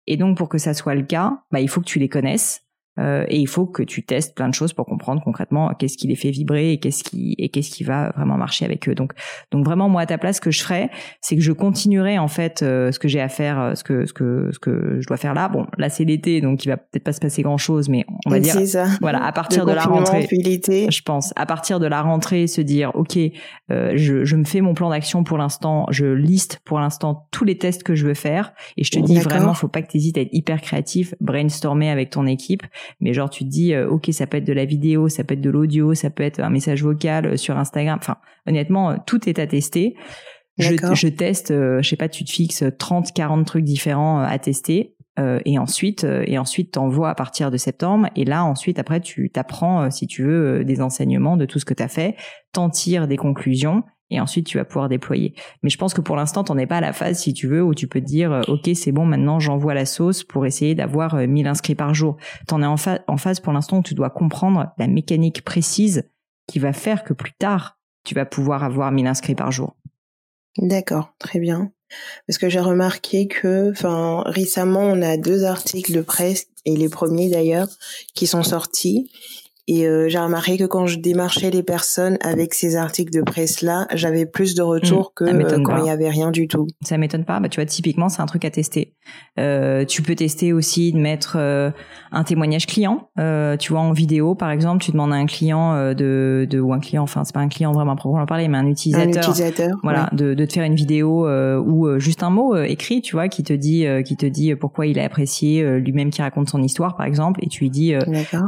Et 0.07 0.15
donc, 0.15 0.37
pour 0.37 0.47
que 0.47 0.57
ça 0.57 0.73
soit 0.73 0.95
le 0.95 1.03
cas, 1.03 1.43
bah, 1.51 1.59
il 1.59 1.67
faut 1.67 1.81
que 1.81 1.85
tu 1.85 1.99
les 1.99 2.07
connaisses, 2.07 2.61
euh, 2.99 3.25
et 3.27 3.37
il 3.37 3.47
faut 3.47 3.65
que 3.65 3.83
tu 3.83 4.03
testes 4.03 4.35
plein 4.35 4.49
de 4.49 4.53
choses 4.53 4.73
pour 4.73 4.85
comprendre 4.85 5.21
concrètement 5.23 5.73
qu'est-ce 5.77 5.97
qui 5.97 6.07
les 6.07 6.15
fait 6.15 6.31
vibrer 6.31 6.73
et 6.73 6.79
qu'est-ce 6.79 7.03
qui 7.03 7.35
et 7.37 7.49
qu'est-ce 7.49 7.71
qui 7.71 7.83
va 7.83 8.11
vraiment 8.15 8.37
marcher 8.37 8.65
avec 8.65 8.87
eux. 8.89 8.95
Donc 8.95 9.13
donc 9.51 9.65
vraiment 9.65 9.89
moi 9.89 10.01
à 10.01 10.05
ta 10.05 10.17
place 10.17 10.37
ce 10.37 10.41
que 10.41 10.51
je 10.51 10.61
ferais 10.61 10.89
c'est 11.21 11.35
que 11.35 11.41
je 11.41 11.51
continuerai 11.51 12.19
en 12.19 12.27
fait 12.27 12.61
euh, 12.61 12.91
ce 12.91 12.99
que 12.99 13.07
j'ai 13.07 13.21
à 13.21 13.29
faire 13.29 13.59
euh, 13.59 13.75
ce 13.75 13.83
que 13.83 14.05
ce 14.05 14.13
que 14.13 14.49
ce 14.51 14.59
que 14.59 14.97
je 14.99 15.07
dois 15.07 15.17
faire 15.17 15.33
là. 15.33 15.49
Bon 15.49 15.65
là 15.77 15.89
c'est 15.89 16.05
l'été 16.05 16.41
donc 16.41 16.65
il 16.65 16.69
va 16.69 16.77
peut-être 16.77 17.03
pas 17.03 17.13
se 17.13 17.19
passer 17.19 17.41
grand 17.41 17.57
chose 17.57 17.89
mais 17.89 18.05
on 18.25 18.29
va 18.29 18.39
dire 18.39 18.55
voilà 19.01 19.23
à 19.23 19.31
partir 19.31 19.65
de, 19.65 19.71
la 19.71 19.83
rentrée 19.83 20.27
je 20.29 21.01
pense 21.01 21.33
à 21.35 21.45
partir 21.45 21.79
de 21.79 21.87
la 21.87 22.01
rentrée 22.01 22.47
se 22.47 22.61
dire 22.61 22.91
OK 22.95 23.17
je 23.69 24.25
je 24.25 24.35
me 24.35 24.43
fais 24.43 24.61
mon 24.61 24.73
plan 24.73 24.89
d'action 24.89 25.23
pour 25.23 25.37
l'instant, 25.37 25.85
je 25.89 26.05
liste 26.05 26.61
pour 26.65 26.79
l'instant 26.79 27.27
tous 27.31 27.45
les 27.45 27.57
tests 27.57 27.83
que 27.83 27.95
je 27.95 28.05
veux 28.05 28.13
faire 28.13 28.53
et 28.77 28.83
je 28.83 28.91
te 28.91 28.99
dis 28.99 29.19
vraiment 29.19 29.53
faut 29.53 29.67
pas 29.67 29.81
que 29.81 29.91
tu 29.91 29.97
hésites 29.97 30.17
à 30.17 30.21
être 30.21 30.33
hyper 30.33 30.61
créatif, 30.61 31.13
brainstormer 31.19 31.89
avec 31.89 32.09
ton 32.09 32.25
équipe 32.25 32.63
mais 32.99 33.13
genre 33.13 33.29
tu 33.29 33.43
te 33.43 33.49
dis 33.49 33.73
euh, 33.73 33.89
ok 33.89 34.09
ça 34.11 34.27
peut 34.27 34.37
être 34.37 34.45
de 34.45 34.53
la 34.53 34.65
vidéo 34.65 35.09
ça 35.09 35.23
peut 35.23 35.33
être 35.33 35.41
de 35.41 35.49
l'audio 35.49 35.93
ça 35.93 36.09
peut 36.09 36.23
être 36.23 36.39
un 36.39 36.49
message 36.49 36.83
vocal 36.83 37.25
euh, 37.25 37.37
sur 37.37 37.57
Instagram. 37.57 37.97
Enfin 38.01 38.17
honnêtement 38.47 38.91
euh, 38.91 38.95
tout 39.05 39.27
est 39.29 39.39
à 39.39 39.47
tester. 39.47 39.95
Je, 40.57 40.75
je 40.93 41.07
teste 41.07 41.53
je 41.53 41.87
sais 41.87 41.95
pas 41.95 42.09
tu 42.09 42.25
te 42.25 42.31
fixes 42.31 42.65
30 42.77 43.13
40 43.13 43.47
trucs 43.47 43.63
différents 43.63 44.19
à 44.19 44.37
tester 44.39 44.95
et 45.45 45.57
ensuite 45.57 46.05
et 46.05 46.37
ensuite 46.37 46.71
t'envoies 46.71 47.09
à 47.09 47.15
partir 47.15 47.49
de 47.49 47.55
septembre. 47.55 48.09
Et 48.17 48.25
là 48.25 48.43
ensuite 48.43 48.77
après 48.77 48.99
tu 48.99 49.29
t'apprends 49.29 49.89
si 49.89 50.05
tu 50.05 50.23
veux 50.23 50.65
des 50.65 50.81
enseignements 50.81 51.37
de 51.37 51.45
tout 51.45 51.59
ce 51.59 51.65
que 51.65 51.73
tu 51.73 51.81
as 51.81 51.87
fait 51.87 52.17
t'en 52.51 52.69
tires 52.69 53.07
des 53.07 53.15
conclusions 53.15 53.83
et 54.09 54.19
ensuite 54.19 54.45
tu 54.45 54.57
vas 54.57 54.65
pouvoir 54.65 54.89
déployer. 54.89 55.33
Mais 55.63 55.69
je 55.69 55.77
pense 55.77 55.93
que 55.93 56.01
pour 56.01 56.15
l'instant, 56.15 56.43
tu 56.43 56.51
n'en 56.51 56.57
es 56.57 56.67
pas 56.67 56.77
à 56.77 56.81
la 56.81 56.93
phase, 56.93 57.19
si 57.19 57.33
tu 57.33 57.47
veux, 57.47 57.63
où 57.63 57.73
tu 57.73 57.87
peux 57.87 58.01
te 58.01 58.05
dire, 58.05 58.31
euh, 58.31 58.41
ok, 58.47 58.69
c'est 58.73 58.91
bon, 58.91 59.05
maintenant 59.05 59.39
j'envoie 59.39 59.73
la 59.73 59.85
sauce 59.85 60.23
pour 60.23 60.45
essayer 60.45 60.75
d'avoir 60.75 61.15
1000 61.15 61.47
euh, 61.47 61.49
inscrits 61.49 61.75
par 61.75 61.93
jour. 61.93 62.17
Tu 62.47 62.53
en 62.53 62.61
es 62.61 62.65
en, 62.65 62.75
en 63.07 63.17
phase 63.17 63.39
pour 63.39 63.53
l'instant 63.53 63.79
où 63.79 63.83
tu 63.83 63.93
dois 63.93 64.09
comprendre 64.09 64.71
la 64.77 64.87
mécanique 64.87 65.43
précise 65.43 66.09
qui 66.47 66.59
va 66.59 66.73
faire 66.73 67.03
que 67.03 67.13
plus 67.13 67.33
tard, 67.33 67.77
tu 68.03 68.15
vas 68.15 68.25
pouvoir 68.25 68.63
avoir 68.63 68.91
1000 68.91 69.07
inscrits 69.07 69.35
par 69.35 69.51
jour. 69.51 69.75
D'accord, 70.57 71.13
très 71.19 71.39
bien. 71.39 71.71
Parce 72.27 72.37
que 72.37 72.49
j'ai 72.49 72.59
remarqué 72.59 73.27
que, 73.27 73.71
enfin, 73.71 74.23
récemment, 74.25 74.81
on 74.81 75.01
a 75.01 75.17
deux 75.17 75.43
articles 75.43 75.93
de 75.93 76.01
presse, 76.01 76.47
et 76.65 76.75
les 76.75 76.89
premiers 76.89 77.29
d'ailleurs, 77.29 77.67
qui 78.13 78.27
sont 78.27 78.43
sortis, 78.43 79.09
et 79.71 79.85
euh, 79.85 80.09
j'ai 80.09 80.17
remarqué 80.17 80.57
que 80.57 80.63
quand 80.63 80.87
je 80.87 80.97
démarchais 80.97 81.51
les 81.51 81.61
personnes 81.61 82.17
avec 82.21 82.55
ces 82.55 82.75
articles 82.75 83.15
de 83.15 83.21
presse-là, 83.21 83.85
j'avais 83.93 84.25
plus 84.25 84.55
de 84.55 84.63
retours 84.63 85.11
mmh, 85.11 85.15
que 85.15 85.23
euh, 85.25 85.61
quand 85.63 85.77
il 85.77 85.83
n'y 85.83 85.91
avait 85.91 86.09
rien 86.09 86.31
du 86.31 86.47
tout. 86.47 86.65
Ça 86.83 86.97
m'étonne 86.97 87.23
pas. 87.23 87.39
Bah, 87.39 87.49
tu 87.49 87.59
vois, 87.59 87.67
typiquement, 87.67 88.09
c'est 88.09 88.23
un 88.23 88.25
truc 88.25 88.45
à 88.45 88.49
tester. 88.49 88.95
Euh, 89.39 89.85
tu 89.85 90.01
peux 90.01 90.15
tester 90.15 90.53
aussi 90.53 90.91
de 90.91 90.97
mettre 90.97 91.37
un 91.37 92.23
témoignage 92.23 92.65
client. 92.65 93.11
Tu 93.59 93.71
vois, 93.71 93.81
en 93.81 93.91
vidéo, 93.91 94.33
par 94.33 94.49
exemple, 94.49 94.83
tu 94.83 94.91
demandes 94.91 95.13
à 95.13 95.17
un 95.17 95.27
client 95.27 95.93
de, 95.93 96.47
de 96.49 96.59
ou 96.59 96.73
un 96.73 96.79
client, 96.79 97.03
enfin, 97.03 97.23
c'est 97.23 97.33
pas 97.33 97.39
un 97.39 97.47
client 97.47 97.71
vraiment 97.71 97.95
proprement 97.95 98.25
parler, 98.25 98.47
mais 98.47 98.57
un 98.57 98.65
utilisateur. 98.65 99.23
Un 99.23 99.31
utilisateur. 99.31 99.77
Voilà, 99.83 100.09
de, 100.13 100.33
de 100.33 100.45
te 100.45 100.53
faire 100.53 100.63
une 100.63 100.73
vidéo 100.73 101.29
ou 101.59 101.99
juste 101.99 102.23
un 102.23 102.31
mot 102.31 102.55
écrit, 102.57 103.03
tu 103.03 103.15
vois, 103.15 103.27
qui 103.27 103.43
te 103.43 103.53
dit, 103.53 103.85
qui 104.03 104.17
te 104.17 104.25
dit 104.25 104.55
pourquoi 104.55 104.87
il 104.87 104.97
a 104.97 105.03
apprécié 105.03 105.79
lui-même 105.79 106.09
qui 106.09 106.23
raconte 106.23 106.49
son 106.49 106.63
histoire, 106.63 106.95
par 106.95 107.05
exemple, 107.05 107.39
et 107.43 107.47
tu 107.47 107.59
lui 107.59 107.69
dis, 107.69 107.93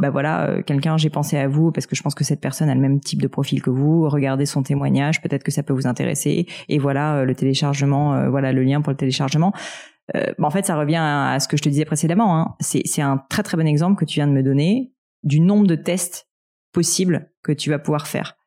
bah 0.02 0.10
voilà, 0.10 0.64
quelqu'un, 0.66 0.98
j'ai 0.98 1.11
pensé 1.12 1.38
à 1.38 1.48
vous 1.48 1.72
parce 1.72 1.86
que 1.86 1.96
je 1.96 2.02
pense 2.02 2.16
que 2.16 2.24
cette 2.24 2.42
personne 2.42 2.70
a 2.70 2.76
le 2.76 2.82
même 2.82 3.00
type 3.00 3.22
de 3.22 3.28
profil 3.28 3.62
que 3.62 3.70
vous. 3.70 4.10
Regardez 4.10 4.46
son 4.46 4.64
témoignage, 4.64 5.22
peut-être 5.22 5.44
que 5.44 5.52
ça 5.52 5.64
peut 5.64 5.74
vous 5.74 5.88
intéresser. 5.88 6.48
Et 6.70 6.80
voilà 6.80 7.18
euh, 7.18 7.26
le 7.26 7.36
téléchargement, 7.36 8.16
euh, 8.16 8.30
voilà 8.30 8.54
le 8.54 8.64
lien 8.64 8.82
pour 8.82 8.92
le 8.92 8.98
téléchargement. 8.98 9.54
Euh, 10.16 10.34
en 10.42 10.50
fait, 10.50 10.66
ça 10.66 10.78
revient 10.78 11.00
à, 11.00 11.40
ce 11.40 11.48
que 11.48 11.58
je 11.58 11.62
te 11.62 11.70
disais 11.70 11.86
précédemment. 11.86 12.38
Hein. 12.38 12.56
C'est 12.60 13.02
un 13.02 13.18
très 13.30 13.44
très 13.44 13.58
bon 13.58 13.68
exemple 13.68 14.00
que 14.00 14.06
tu 14.06 14.16
viens 14.16 14.28
de 14.28 14.34
me 14.34 14.44
donner 14.44 14.94
du 15.24 15.40
nombre 15.40 15.68
de 15.68 15.76
tests 15.76 16.28
possibles 16.74 17.32
que 17.44 17.52
tu 17.52 17.70
vas 17.70 17.80
pouvoir 17.80 18.08
faire. 18.08 18.38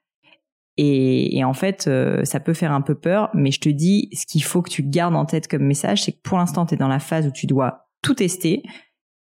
Et 0.77 1.45
en 1.45 1.53
fait, 1.55 1.89
ça 2.25 2.41
peut 2.41 2.53
faire 2.53 2.73
un 2.73 2.81
peu 2.81 2.97
peur, 2.97 3.31
mais 3.33 3.53
je 3.53 3.61
te 3.61 3.69
dis, 3.69 4.09
ce 4.13 4.27
qu'il 4.27 4.43
faut 4.43 4.61
que 4.61 4.71
tu 4.71 4.83
gardes 4.83 5.15
en 5.15 5.25
tête 5.25 5.47
comme 5.47 5.63
message, 5.63 6.03
c'est 6.03 6.11
que 6.11 6.21
pour 6.21 6.37
l'instant, 6.37 6.67
tu 6.67 6.75
es 6.75 6.77
dans 6.77 6.89
la 6.89 6.99
phase 6.99 7.29
où 7.29 7.31
tu 7.31 7.47
dois 7.47 7.87
tout 8.03 8.15
tester 8.15 8.65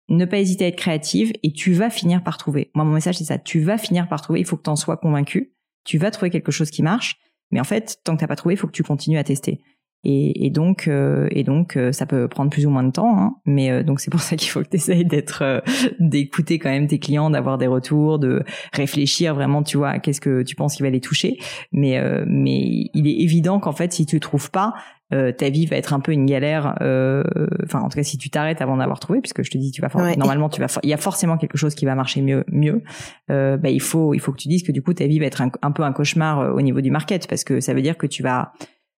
ne 0.09 0.25
pas 0.25 0.39
hésiter 0.39 0.65
à 0.65 0.69
être 0.69 0.77
créative 0.77 1.33
et 1.43 1.53
tu 1.53 1.73
vas 1.73 1.91
finir 1.91 2.23
par 2.23 2.39
trouver. 2.39 2.71
Moi, 2.75 2.85
mon 2.85 2.93
message, 2.93 3.19
c'est 3.19 3.25
ça. 3.25 3.39
Tu 3.39 3.61
vas 3.61 3.79
finir 3.79 4.09
par 4.09 4.21
trouver. 4.21 4.41
Il 4.41 4.47
faut 4.47 4.57
que 4.57 4.63
tu 4.63 4.71
en 4.71 4.77
sois 4.77 4.97
convaincu. 4.97 5.55
Tu 5.85 5.99
vas 5.99 6.11
trouver 6.11 6.31
quelque 6.31 6.53
chose 6.53 6.71
qui 6.71 6.83
marche. 6.83 7.17
Mais 7.51 7.61
en 7.61 7.65
fait, 7.65 7.99
tant 8.05 8.15
que 8.15 8.21
t'as 8.21 8.27
pas 8.27 8.37
trouvé, 8.37 8.55
il 8.55 8.59
faut 8.59 8.67
que 8.67 8.73
tu 8.73 8.83
continues 8.83 9.19
à 9.19 9.25
tester. 9.25 9.61
Et, 10.05 10.51
donc, 10.51 10.89
euh, 10.89 11.29
et 11.31 11.45
donc, 11.45 11.77
euh, 11.77 11.93
ça 11.93 12.07
peut 12.07 12.27
prendre 12.27 12.51
plus 12.51 12.67
ou 12.67 12.71
moins 12.71 12.83
de 12.83 12.91
temps. 12.91 13.17
Hein. 13.17 13.37
mais 13.47 13.71
euh, 13.71 13.83
donc, 13.85 14.01
c'est 14.01 14.11
pour 14.11 14.21
ça 14.21 14.35
qu'il 14.37 14.51
faut 14.51 14.61
que 14.61 14.69
tu 14.69 14.77
essayes 14.77 15.05
d'être, 15.05 15.63
d'écouter 16.01 16.59
quand 16.59 16.71
même 16.71 16.89
tes 16.89 16.99
clients, 16.99 17.31
d'avoir 17.31 17.57
des 17.57 17.69
retours, 17.69 18.19
de 18.19 18.43
réfléchir 18.73 19.35
vraiment, 19.35 19.63
tu 19.63 19.77
vois, 19.77 20.01
qu'est-ce 20.01 20.21
que 20.21 20.43
tu 20.43 20.57
penses 20.57 20.75
qui 20.75 20.83
va 20.83 20.91
les 20.91 21.01
toucher. 21.01 21.39
Mais, 21.71 22.01
mais 22.27 22.91
il 22.95 23.07
est 23.07 23.23
évident 23.23 23.61
qu'en 23.61 23.73
fait, 23.73 23.93
si 23.93 24.05
tu 24.05 24.19
trouves 24.19 24.51
pas, 24.51 24.75
euh, 25.13 25.33
ta 25.33 25.51
vie 25.51 25.67
va 25.67 25.77
être 25.77 25.93
un 25.93 26.01
peu 26.01 26.13
une 26.13 26.27
galère. 26.27 26.77
Euh, 26.81 27.23
enfin, 27.65 27.81
en 27.81 27.89
tout 27.89 27.97
cas, 27.97 28.03
si 28.03 28.19
tu 28.19 28.31
t'arrêtes 28.31 28.63
avant 28.63 28.77
d'avoir 28.77 29.01
trouvé, 29.01 29.21
puisque 29.21 29.43
je 29.43 29.51
te 29.51 29.59
dis, 29.59 29.71
tu 29.71 29.83
vas 29.83 29.89
normalement, 30.17 30.49
tu 30.49 30.61
vas, 30.61 30.67
il 30.83 30.89
y 30.89 30.95
a 30.95 30.97
forcément 30.97 31.37
quelque 31.37 31.59
chose 31.59 31.75
qui 31.75 31.85
va 31.85 31.95
marcher 31.95 32.23
mieux, 32.23 32.45
mieux. 32.49 32.83
Euh, 33.31 33.57
bah, 33.57 33.71
il 33.71 33.81
faut, 33.81 34.15
il 34.15 34.21
faut 34.21 34.33
que 34.33 34.39
tu 34.39 34.49
dises 34.49 34.63
que 34.63 34.73
du 34.73 34.83
coup, 34.83 34.95
ta 34.95 35.07
vie 35.07 35.19
va 35.19 35.27
être 35.27 35.43
un, 35.43 35.73
peu 35.73 35.83
un 35.83 35.93
cauchemar 35.93 36.55
au 36.55 36.63
niveau 36.63 36.81
du 36.81 36.91
market, 36.91 37.27
parce 37.27 37.45
que 37.45 37.61
ça 37.61 37.75
veut 37.75 37.83
dire 37.83 37.97
que 37.97 38.07
tu 38.07 38.23
vas 38.23 38.53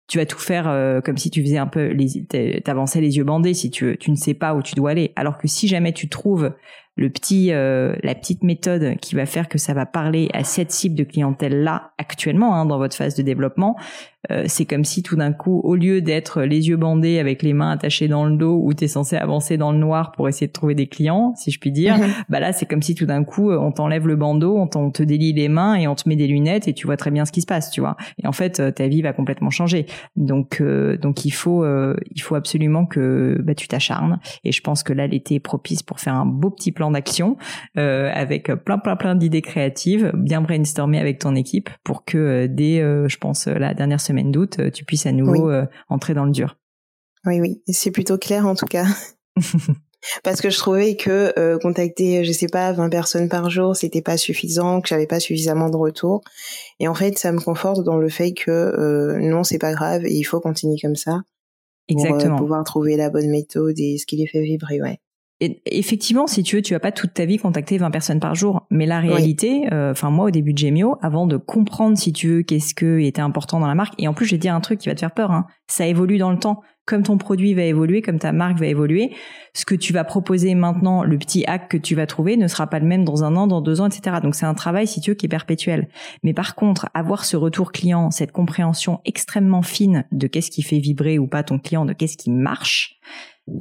tu 0.09 0.17
vas 0.17 0.25
tout 0.25 0.37
faire 0.37 0.65
comme 1.05 1.15
si 1.15 1.31
tu 1.31 1.41
faisais 1.41 1.57
un 1.57 1.65
peu 1.65 1.87
les 1.87 2.25
t'avançais 2.61 2.99
les 2.99 3.15
yeux 3.15 3.23
bandés 3.23 3.53
si 3.53 3.71
tu 3.71 3.97
tu 3.97 4.11
ne 4.11 4.17
sais 4.17 4.33
pas 4.33 4.53
où 4.53 4.61
tu 4.61 4.75
dois 4.75 4.91
aller 4.91 5.13
alors 5.15 5.37
que 5.37 5.47
si 5.47 5.69
jamais 5.69 5.93
tu 5.93 6.09
trouves 6.09 6.51
le 6.95 7.09
petit, 7.09 7.51
euh, 7.51 7.95
la 8.03 8.13
petite 8.13 8.43
méthode 8.43 8.97
qui 9.01 9.15
va 9.15 9.25
faire 9.25 9.49
que 9.49 9.57
ça 9.57 9.73
va 9.73 9.85
parler 9.85 10.29
à 10.33 10.43
cette 10.43 10.71
cible 10.71 10.95
de 10.95 11.03
clientèle 11.03 11.63
là 11.63 11.91
actuellement 11.97 12.55
hein, 12.55 12.65
dans 12.65 12.77
votre 12.77 12.95
phase 12.95 13.15
de 13.15 13.23
développement. 13.23 13.75
Euh, 14.31 14.45
c'est 14.47 14.65
comme 14.65 14.85
si 14.85 15.03
tout 15.03 15.17
d'un 15.17 15.33
coup, 15.33 15.59
au 15.65 15.75
lieu 15.75 16.01
d'être 16.01 16.43
les 16.43 16.69
yeux 16.69 16.77
bandés 16.77 17.19
avec 17.19 17.43
les 17.43 17.51
mains 17.51 17.71
attachées 17.71 18.07
dans 18.07 18.25
le 18.25 18.37
dos, 18.37 18.57
où 18.63 18.73
tu 18.73 18.85
es 18.85 18.87
censé 18.87 19.17
avancer 19.17 19.57
dans 19.57 19.73
le 19.73 19.77
noir 19.77 20.13
pour 20.13 20.29
essayer 20.29 20.47
de 20.47 20.53
trouver 20.53 20.75
des 20.75 20.87
clients, 20.87 21.33
si 21.35 21.51
je 21.51 21.59
puis 21.59 21.71
dire, 21.71 21.97
mhm. 21.97 22.07
bah 22.29 22.39
là 22.39 22.53
c'est 22.53 22.65
comme 22.65 22.81
si 22.81 22.95
tout 22.95 23.05
d'un 23.05 23.25
coup 23.25 23.51
on 23.51 23.71
t'enlève 23.71 24.07
le 24.07 24.15
bandeau, 24.15 24.57
on, 24.57 24.91
te 24.91 25.03
délie 25.03 25.33
les 25.33 25.49
mains 25.49 25.75
et 25.75 25.87
on 25.87 25.95
te 25.95 26.07
met 26.07 26.15
des 26.15 26.27
lunettes 26.27 26.69
et 26.69 26.73
tu 26.73 26.85
vois 26.85 26.95
très 26.95 27.11
bien 27.11 27.25
ce 27.25 27.33
qui 27.33 27.41
se 27.41 27.45
passe, 27.45 27.69
tu 27.69 27.81
vois. 27.81 27.97
Et 28.21 28.27
en 28.27 28.31
fait 28.31 28.61
euh, 28.61 28.71
ta 28.71 28.87
vie 28.87 29.01
va 29.01 29.11
complètement 29.11 29.49
changer. 29.49 29.87
Donc 30.15 30.61
donc 31.01 31.25
il 31.25 31.31
faut 31.31 31.65
il 31.65 32.21
faut 32.21 32.35
absolument 32.35 32.85
que 32.85 33.37
bah, 33.41 33.55
tu 33.55 33.67
t'acharnes. 33.67 34.19
Et 34.43 34.51
je 34.51 34.61
pense 34.61 34.83
que 34.83 34.93
là 34.93 35.07
l'été 35.07 35.35
est 35.35 35.39
propice 35.39 35.83
pour 35.83 35.99
faire 35.99 36.13
un 36.13 36.25
beau 36.25 36.49
petit 36.49 36.71
plan 36.71 36.82
d'action 36.91 37.37
euh, 37.77 38.09
avec 38.13 38.53
plein 38.63 38.77
plein 38.77 38.95
plein 38.95 39.15
d'idées 39.15 39.41
créatives, 39.41 40.11
bien 40.15 40.41
brainstormer 40.41 40.99
avec 40.99 41.19
ton 41.19 41.35
équipe 41.35 41.69
pour 41.83 42.05
que 42.05 42.17
euh, 42.17 42.47
dès, 42.49 42.81
euh, 42.81 43.07
je 43.07 43.17
pense, 43.17 43.47
la 43.47 43.73
dernière 43.73 44.01
semaine 44.01 44.31
d'août, 44.31 44.59
tu 44.73 44.85
puisses 44.85 45.05
à 45.05 45.11
nouveau 45.11 45.51
entrer 45.89 46.13
dans 46.13 46.25
le 46.25 46.31
dur. 46.31 46.57
Oui, 47.25 47.39
oui, 47.39 47.61
c'est 47.67 47.91
plutôt 47.91 48.17
clair 48.17 48.45
en 48.45 48.55
tout 48.55 48.65
cas. 48.65 48.85
Parce 50.23 50.41
que 50.41 50.49
je 50.49 50.57
trouvais 50.57 50.95
que 50.95 51.33
euh, 51.39 51.57
contacter, 51.57 52.23
je 52.23 52.31
sais 52.31 52.47
pas, 52.47 52.71
20 52.73 52.89
personnes 52.89 53.29
par 53.29 53.49
jour, 53.49 53.75
c'était 53.75 54.01
pas 54.01 54.17
suffisant, 54.17 54.81
que 54.81 54.89
j'avais 54.89 55.07
pas 55.07 55.19
suffisamment 55.19 55.69
de 55.69 55.77
retours. 55.77 56.21
Et 56.79 56.87
en 56.87 56.93
fait, 56.93 57.17
ça 57.17 57.31
me 57.31 57.39
conforte 57.39 57.83
dans 57.83 57.97
le 57.97 58.09
fait 58.09 58.33
que 58.33 58.51
euh, 58.51 59.19
non, 59.19 59.43
c'est 59.43 59.59
pas 59.59 59.73
grave 59.73 60.05
et 60.05 60.13
il 60.13 60.23
faut 60.23 60.41
continuer 60.41 60.75
comme 60.81 60.95
ça. 60.95 61.21
Exactement. 61.87 62.37
Pour 62.37 62.45
pouvoir 62.45 62.63
trouver 62.63 62.97
la 62.97 63.09
bonne 63.09 63.29
méthode 63.29 63.79
et 63.79 63.97
ce 63.97 64.05
qui 64.05 64.17
les 64.17 64.27
fait 64.27 64.41
vibrer, 64.41 64.81
ouais 64.81 64.99
effectivement, 65.65 66.27
si 66.27 66.43
tu 66.43 66.55
veux, 66.55 66.61
tu 66.61 66.73
vas 66.73 66.79
pas 66.79 66.91
toute 66.91 67.13
ta 67.13 67.25
vie 67.25 67.37
contacter 67.37 67.77
20 67.77 67.91
personnes 67.91 68.19
par 68.19 68.35
jour. 68.35 68.65
Mais 68.69 68.85
la 68.85 68.99
réalité, 68.99 69.67
euh, 69.71 69.91
enfin 69.91 70.09
moi 70.09 70.27
au 70.27 70.31
début 70.31 70.53
de 70.53 70.57
Gemio, 70.57 70.97
avant 71.01 71.27
de 71.27 71.37
comprendre 71.37 71.97
si 71.97 72.13
tu 72.13 72.27
veux 72.27 72.41
qu'est-ce 72.43 72.75
que 72.75 72.99
était 72.99 73.21
important 73.21 73.59
dans 73.59 73.67
la 73.67 73.75
marque, 73.75 73.93
et 73.97 74.07
en 74.07 74.13
plus 74.13 74.25
je 74.25 74.31
vais 74.31 74.37
te 74.37 74.41
dire 74.41 74.55
un 74.55 74.61
truc 74.61 74.79
qui 74.79 74.89
va 74.89 74.95
te 74.95 74.99
faire 74.99 75.13
peur, 75.13 75.31
hein, 75.31 75.45
ça 75.67 75.87
évolue 75.87 76.17
dans 76.17 76.31
le 76.31 76.39
temps. 76.39 76.61
Comme 76.85 77.03
ton 77.03 77.17
produit 77.17 77.53
va 77.53 77.63
évoluer, 77.63 78.01
comme 78.01 78.19
ta 78.19 78.33
marque 78.33 78.59
va 78.59 78.65
évoluer, 78.65 79.11
ce 79.53 79.63
que 79.63 79.73
tu 79.73 79.93
vas 79.93 80.03
proposer 80.03 80.53
maintenant, 80.53 81.03
le 81.03 81.17
petit 81.17 81.45
hack 81.45 81.69
que 81.69 81.77
tu 81.77 81.95
vas 81.95 82.05
trouver, 82.05 82.35
ne 82.35 82.47
sera 82.47 82.67
pas 82.67 82.79
le 82.79 82.85
même 82.85 83.05
dans 83.05 83.23
un 83.23 83.37
an, 83.37 83.47
dans 83.47 83.61
deux 83.61 83.79
ans, 83.79 83.87
etc. 83.87 84.17
Donc 84.21 84.35
c'est 84.35 84.45
un 84.45 84.53
travail, 84.53 84.85
si 84.85 84.99
tu 84.99 85.11
veux, 85.11 85.15
qui 85.15 85.27
est 85.27 85.29
perpétuel. 85.29 85.87
Mais 86.23 86.33
par 86.33 86.55
contre, 86.55 86.89
avoir 86.93 87.23
ce 87.23 87.37
retour 87.37 87.71
client, 87.71 88.11
cette 88.11 88.33
compréhension 88.33 88.99
extrêmement 89.05 89.61
fine 89.61 90.05
de 90.11 90.27
qu'est-ce 90.27 90.51
qui 90.51 90.61
fait 90.61 90.79
vibrer 90.79 91.19
ou 91.19 91.27
pas 91.27 91.43
ton 91.43 91.57
client, 91.57 91.85
de 91.85 91.93
qu'est-ce 91.93 92.17
qui 92.17 92.29
marche, 92.29 92.99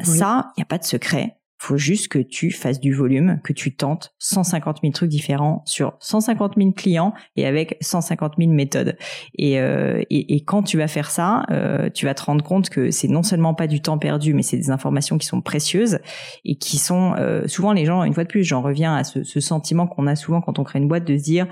ça, 0.02 0.50
il 0.56 0.60
n'y 0.60 0.62
a 0.62 0.66
pas 0.66 0.78
de 0.78 0.84
secret 0.84 1.36
faut 1.62 1.76
juste 1.76 2.08
que 2.08 2.18
tu 2.18 2.50
fasses 2.50 2.80
du 2.80 2.92
volume, 2.92 3.38
que 3.44 3.52
tu 3.52 3.76
tentes 3.76 4.14
150 4.18 4.78
000 4.82 4.92
trucs 4.92 5.08
différents 5.08 5.62
sur 5.64 5.94
150 6.00 6.54
000 6.56 6.72
clients 6.72 7.14
et 7.36 7.46
avec 7.46 7.76
150 7.80 8.32
000 8.36 8.50
méthodes. 8.50 8.96
Et, 9.38 9.60
euh, 9.60 10.02
et, 10.10 10.42
quand 10.44 10.64
tu 10.64 10.76
vas 10.76 10.88
faire 10.88 11.12
ça, 11.12 11.44
euh, 11.52 11.88
tu 11.88 12.04
vas 12.04 12.14
te 12.14 12.22
rendre 12.24 12.44
compte 12.44 12.68
que 12.68 12.90
c'est 12.90 13.06
non 13.06 13.22
seulement 13.22 13.54
pas 13.54 13.68
du 13.68 13.80
temps 13.80 13.96
perdu, 13.96 14.34
mais 14.34 14.42
c'est 14.42 14.56
des 14.56 14.70
informations 14.70 15.18
qui 15.18 15.26
sont 15.28 15.40
précieuses 15.40 16.00
et 16.44 16.56
qui 16.56 16.78
sont 16.78 17.14
euh, 17.16 17.46
souvent 17.46 17.72
les 17.72 17.84
gens, 17.84 18.02
une 18.02 18.12
fois 18.12 18.24
de 18.24 18.28
plus, 18.28 18.42
j'en 18.42 18.60
reviens 18.60 18.96
à 18.96 19.04
ce, 19.04 19.22
ce 19.22 19.38
sentiment 19.38 19.86
qu'on 19.86 20.08
a 20.08 20.16
souvent 20.16 20.40
quand 20.40 20.58
on 20.58 20.64
crée 20.64 20.80
une 20.80 20.88
boîte 20.88 21.04
de 21.04 21.16
se 21.16 21.22
dire 21.22 21.46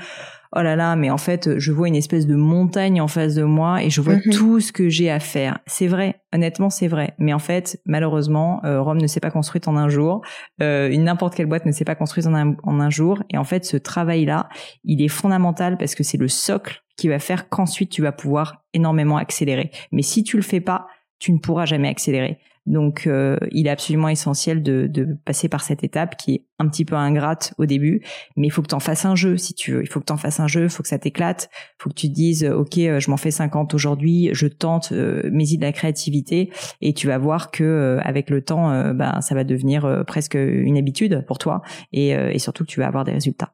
oh 0.56 0.62
là 0.62 0.76
là, 0.76 0.96
mais 0.96 1.10
en 1.10 1.18
fait, 1.18 1.58
je 1.58 1.72
vois 1.72 1.88
une 1.88 1.96
espèce 1.96 2.26
de 2.26 2.34
montagne 2.34 3.00
en 3.00 3.08
face 3.08 3.34
de 3.34 3.44
moi 3.44 3.82
et 3.82 3.90
je 3.90 4.00
vois 4.00 4.16
mhm. 4.16 4.32
tout 4.32 4.60
ce 4.60 4.72
que 4.72 4.88
j'ai 4.88 5.10
à 5.10 5.20
faire. 5.20 5.58
C'est 5.66 5.86
vrai, 5.86 6.20
honnêtement, 6.32 6.70
c'est 6.70 6.88
vrai. 6.88 7.14
Mais 7.18 7.32
en 7.32 7.38
fait, 7.38 7.80
malheureusement, 7.86 8.60
euh, 8.64 8.80
Rome 8.80 8.98
ne 8.98 9.06
s'est 9.06 9.20
pas 9.20 9.30
construite 9.30 9.68
en 9.68 9.76
un 9.76 9.88
jour. 9.88 10.22
Euh, 10.60 10.96
n'importe 10.96 11.34
quelle 11.34 11.46
boîte 11.46 11.66
ne 11.66 11.72
s'est 11.72 11.84
pas 11.84 11.94
construite 11.94 12.26
en 12.26 12.34
un, 12.34 12.56
en 12.64 12.80
un 12.80 12.90
jour. 12.90 13.22
Et 13.30 13.38
en 13.38 13.44
fait, 13.44 13.64
ce 13.64 13.76
travail-là, 13.76 14.48
il 14.84 15.02
est 15.02 15.08
fondamental 15.08 15.78
parce 15.78 15.94
que 15.94 16.02
c'est 16.02 16.18
le 16.18 16.28
socle 16.28 16.82
qui 16.96 17.08
va 17.08 17.18
faire 17.18 17.48
qu'ensuite 17.48 17.90
tu 17.90 18.02
vas 18.02 18.12
pouvoir 18.12 18.64
énormément 18.74 19.16
accélérer. 19.16 19.70
Mais 19.92 20.02
si 20.02 20.22
tu 20.22 20.36
le 20.36 20.42
fais 20.42 20.60
pas, 20.60 20.86
tu 21.18 21.32
ne 21.32 21.38
pourras 21.38 21.66
jamais 21.66 21.88
accélérer. 21.88 22.38
Donc, 22.70 23.08
euh, 23.08 23.36
il 23.50 23.66
est 23.66 23.70
absolument 23.70 24.08
essentiel 24.08 24.62
de, 24.62 24.88
passer 25.24 25.48
par 25.48 25.62
cette 25.62 25.82
étape 25.82 26.16
qui 26.16 26.34
est 26.34 26.46
un 26.60 26.68
petit 26.68 26.84
peu 26.84 26.94
ingrate 26.94 27.52
au 27.58 27.66
début, 27.66 28.00
mais 28.36 28.46
il 28.46 28.50
faut 28.50 28.62
que 28.62 28.68
tu 28.68 28.76
en 28.76 28.80
fasses 28.80 29.04
un 29.04 29.16
jeu 29.16 29.36
si 29.36 29.54
tu 29.54 29.72
veux. 29.72 29.82
Il 29.82 29.88
faut 29.88 29.98
que 29.98 30.04
tu 30.04 30.12
en 30.12 30.16
fasses 30.16 30.38
un 30.38 30.46
jeu, 30.46 30.64
il 30.64 30.70
faut 30.70 30.82
que 30.82 30.88
ça 30.88 30.98
t'éclate, 30.98 31.50
il 31.52 31.82
faut 31.82 31.90
que 31.90 31.94
tu 31.94 32.08
te 32.08 32.14
dises, 32.14 32.44
ok, 32.44 32.78
euh, 32.78 33.00
je 33.00 33.10
m'en 33.10 33.16
fais 33.16 33.32
50 33.32 33.74
aujourd'hui, 33.74 34.30
je 34.32 34.46
tente 34.46 34.92
euh, 34.92 35.28
mes 35.32 35.48
idées 35.48 35.56
de 35.58 35.64
la 35.64 35.72
créativité, 35.72 36.52
et 36.80 36.94
tu 36.94 37.08
vas 37.08 37.18
voir 37.18 37.50
que 37.50 37.98
avec 38.02 38.30
le 38.30 38.42
temps, 38.42 38.94
ben, 38.94 39.20
ça 39.20 39.34
va 39.34 39.42
devenir 39.42 40.04
presque 40.06 40.34
une 40.34 40.78
habitude 40.78 41.24
pour 41.26 41.38
toi, 41.38 41.62
et, 41.92 42.38
surtout 42.38 42.64
que 42.64 42.70
tu 42.70 42.80
vas 42.80 42.86
avoir 42.86 43.04
des 43.04 43.12
résultats. 43.12 43.52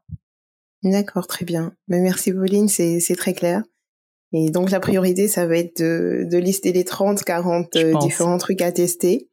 D'accord, 0.83 1.27
très 1.27 1.45
bien. 1.45 1.73
Mais 1.89 2.01
merci 2.01 2.33
Pauline, 2.33 2.69
c'est 2.69 3.17
très 3.17 3.33
clair. 3.33 3.63
Et 4.33 4.51
donc 4.51 4.71
la 4.71 4.81
priorité, 4.81 5.29
ça 5.29 5.47
va 5.47 5.57
être 5.57 5.81
de, 5.81 6.27
de 6.31 6.39
lister 6.39 6.73
les 6.73 6.85
30, 6.85 7.23
40 7.23 7.77
euh, 7.77 7.95
différents 8.01 8.39
trucs 8.39 8.61
à 8.61 8.73
tester 8.73 9.29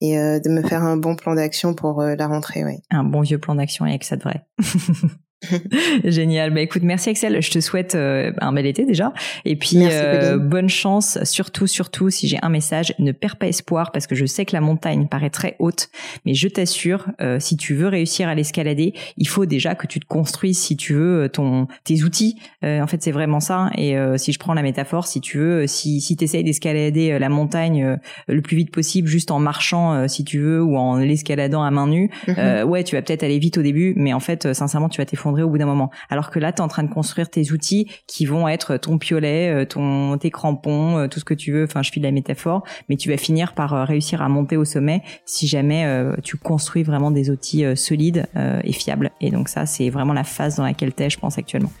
et 0.00 0.18
euh, 0.18 0.40
de 0.40 0.48
me 0.48 0.62
faire 0.62 0.82
un 0.82 0.96
bon 0.96 1.14
plan 1.14 1.34
d'action 1.34 1.74
pour 1.74 2.00
euh, 2.00 2.16
la 2.16 2.26
rentrée. 2.26 2.64
Ouais. 2.64 2.80
Un 2.90 3.04
bon 3.04 3.20
vieux 3.20 3.38
plan 3.38 3.54
d'action 3.54 3.84
avec 3.84 4.04
ça 4.04 4.16
de 4.16 4.22
vrai. 4.22 4.44
Génial. 6.04 6.50
Bah 6.50 6.60
écoute, 6.60 6.82
merci 6.82 7.10
Axel. 7.10 7.40
Je 7.42 7.50
te 7.50 7.60
souhaite 7.60 7.94
euh, 7.94 8.32
un 8.40 8.52
bel 8.52 8.66
été 8.66 8.84
déjà. 8.84 9.12
Et 9.44 9.56
puis 9.56 9.78
euh, 9.80 10.38
bonne 10.38 10.68
chance. 10.68 11.18
Surtout, 11.24 11.66
surtout, 11.66 12.10
si 12.10 12.28
j'ai 12.28 12.38
un 12.42 12.48
message, 12.48 12.94
ne 12.98 13.12
perds 13.12 13.36
pas 13.36 13.48
espoir 13.48 13.92
parce 13.92 14.06
que 14.06 14.14
je 14.14 14.26
sais 14.26 14.44
que 14.44 14.52
la 14.52 14.60
montagne 14.60 15.06
paraît 15.08 15.30
très 15.30 15.56
haute, 15.58 15.88
mais 16.24 16.34
je 16.34 16.48
t'assure, 16.48 17.06
euh, 17.20 17.40
si 17.40 17.56
tu 17.56 17.74
veux 17.74 17.88
réussir 17.88 18.28
à 18.28 18.34
l'escalader, 18.34 18.94
il 19.16 19.28
faut 19.28 19.46
déjà 19.46 19.74
que 19.74 19.86
tu 19.86 20.00
te 20.00 20.06
construises, 20.06 20.58
si 20.58 20.76
tu 20.76 20.94
veux, 20.94 21.28
ton 21.28 21.66
tes 21.84 22.02
outils. 22.02 22.36
en 22.62 22.86
fait, 22.86 23.02
c'est 23.02 23.12
vraiment 23.12 23.40
ça. 23.40 23.70
Et 23.76 23.96
si 24.16 24.32
je 24.32 24.38
prends 24.38 24.54
la 24.54 24.62
métaphore, 24.62 25.06
si 25.06 25.20
tu 25.20 25.38
veux, 25.38 25.66
si 25.66 26.00
si 26.00 26.16
t'essayes 26.16 26.44
d'escalader 26.44 27.18
la 27.18 27.28
montagne 27.28 27.98
le 28.28 28.42
plus 28.42 28.56
vite 28.56 28.70
possible, 28.70 29.08
juste 29.08 29.30
en 29.30 29.38
marchant, 29.38 30.06
si 30.08 30.24
tu 30.24 30.38
veux, 30.38 30.62
ou 30.62 30.76
en 30.76 30.96
l'escaladant 30.96 31.62
à 31.62 31.70
main 31.70 31.86
nue, 31.86 32.10
mhm. 32.28 32.68
ouais, 32.68 32.84
tu 32.84 32.96
vas 32.96 33.02
peut-être 33.02 33.22
aller 33.22 33.38
vite 33.38 33.58
au 33.58 33.62
début, 33.62 33.94
mais 33.96 34.12
en 34.12 34.20
fait, 34.20 34.52
sincèrement, 34.52 34.88
tu 34.88 34.98
vas 34.98 35.06
t'effondrer 35.06 35.31
au 35.40 35.48
bout 35.48 35.58
d'un 35.58 35.66
moment. 35.66 35.90
Alors 36.10 36.30
que 36.30 36.38
là, 36.38 36.52
tu 36.52 36.58
es 36.58 36.60
en 36.60 36.68
train 36.68 36.82
de 36.82 36.92
construire 36.92 37.30
tes 37.30 37.52
outils 37.52 37.88
qui 38.06 38.26
vont 38.26 38.48
être 38.48 38.76
ton 38.76 38.98
piolet, 38.98 39.50
euh, 39.50 39.64
ton 39.64 40.18
tes 40.18 40.30
crampons, 40.30 40.98
euh, 40.98 41.08
tout 41.08 41.20
ce 41.20 41.24
que 41.24 41.34
tu 41.34 41.52
veux. 41.52 41.64
Enfin, 41.64 41.82
je 41.82 41.90
file 41.90 42.02
la 42.02 42.10
métaphore, 42.10 42.62
mais 42.88 42.96
tu 42.96 43.08
vas 43.08 43.16
finir 43.16 43.54
par 43.54 43.72
euh, 43.72 43.84
réussir 43.84 44.20
à 44.20 44.28
monter 44.28 44.56
au 44.56 44.64
sommet 44.64 45.02
si 45.24 45.46
jamais 45.46 45.86
tu 46.22 46.36
construis 46.36 46.82
vraiment 46.82 47.10
des 47.10 47.30
outils 47.30 47.64
solides 47.76 48.26
et 48.64 48.72
fiables. 48.72 49.10
Et 49.20 49.30
donc 49.30 49.48
ça, 49.48 49.66
c'est 49.66 49.88
vraiment 49.88 50.12
la 50.12 50.24
phase 50.24 50.56
dans 50.56 50.64
laquelle 50.64 50.92
tu 50.94 51.02
es, 51.02 51.10
je 51.10 51.18
pense, 51.18 51.38
actuellement. 51.38 51.72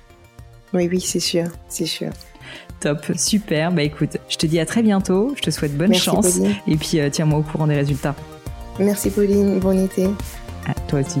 Oui, 0.72 0.88
oui, 0.90 1.00
c'est 1.00 1.20
sûr, 1.20 1.46
c'est 1.68 1.86
sûr. 1.86 2.10
Top, 2.80 3.04
super. 3.16 3.72
Bah 3.72 3.82
écoute, 3.82 4.16
je 4.28 4.36
te 4.36 4.46
dis 4.46 4.58
à 4.58 4.66
très 4.66 4.82
bientôt. 4.82 5.34
Je 5.36 5.42
te 5.42 5.50
souhaite 5.50 5.76
bonne 5.76 5.94
chance. 5.94 6.38
Et 6.66 6.76
puis 6.76 6.98
tiens-moi 7.10 7.40
au 7.40 7.42
courant 7.42 7.66
des 7.66 7.76
résultats. 7.76 8.14
Merci 8.78 9.10
Pauline, 9.10 9.58
bon 9.58 9.84
été. 9.84 10.08
À 10.66 10.74
toi 10.88 11.00
aussi. 11.00 11.20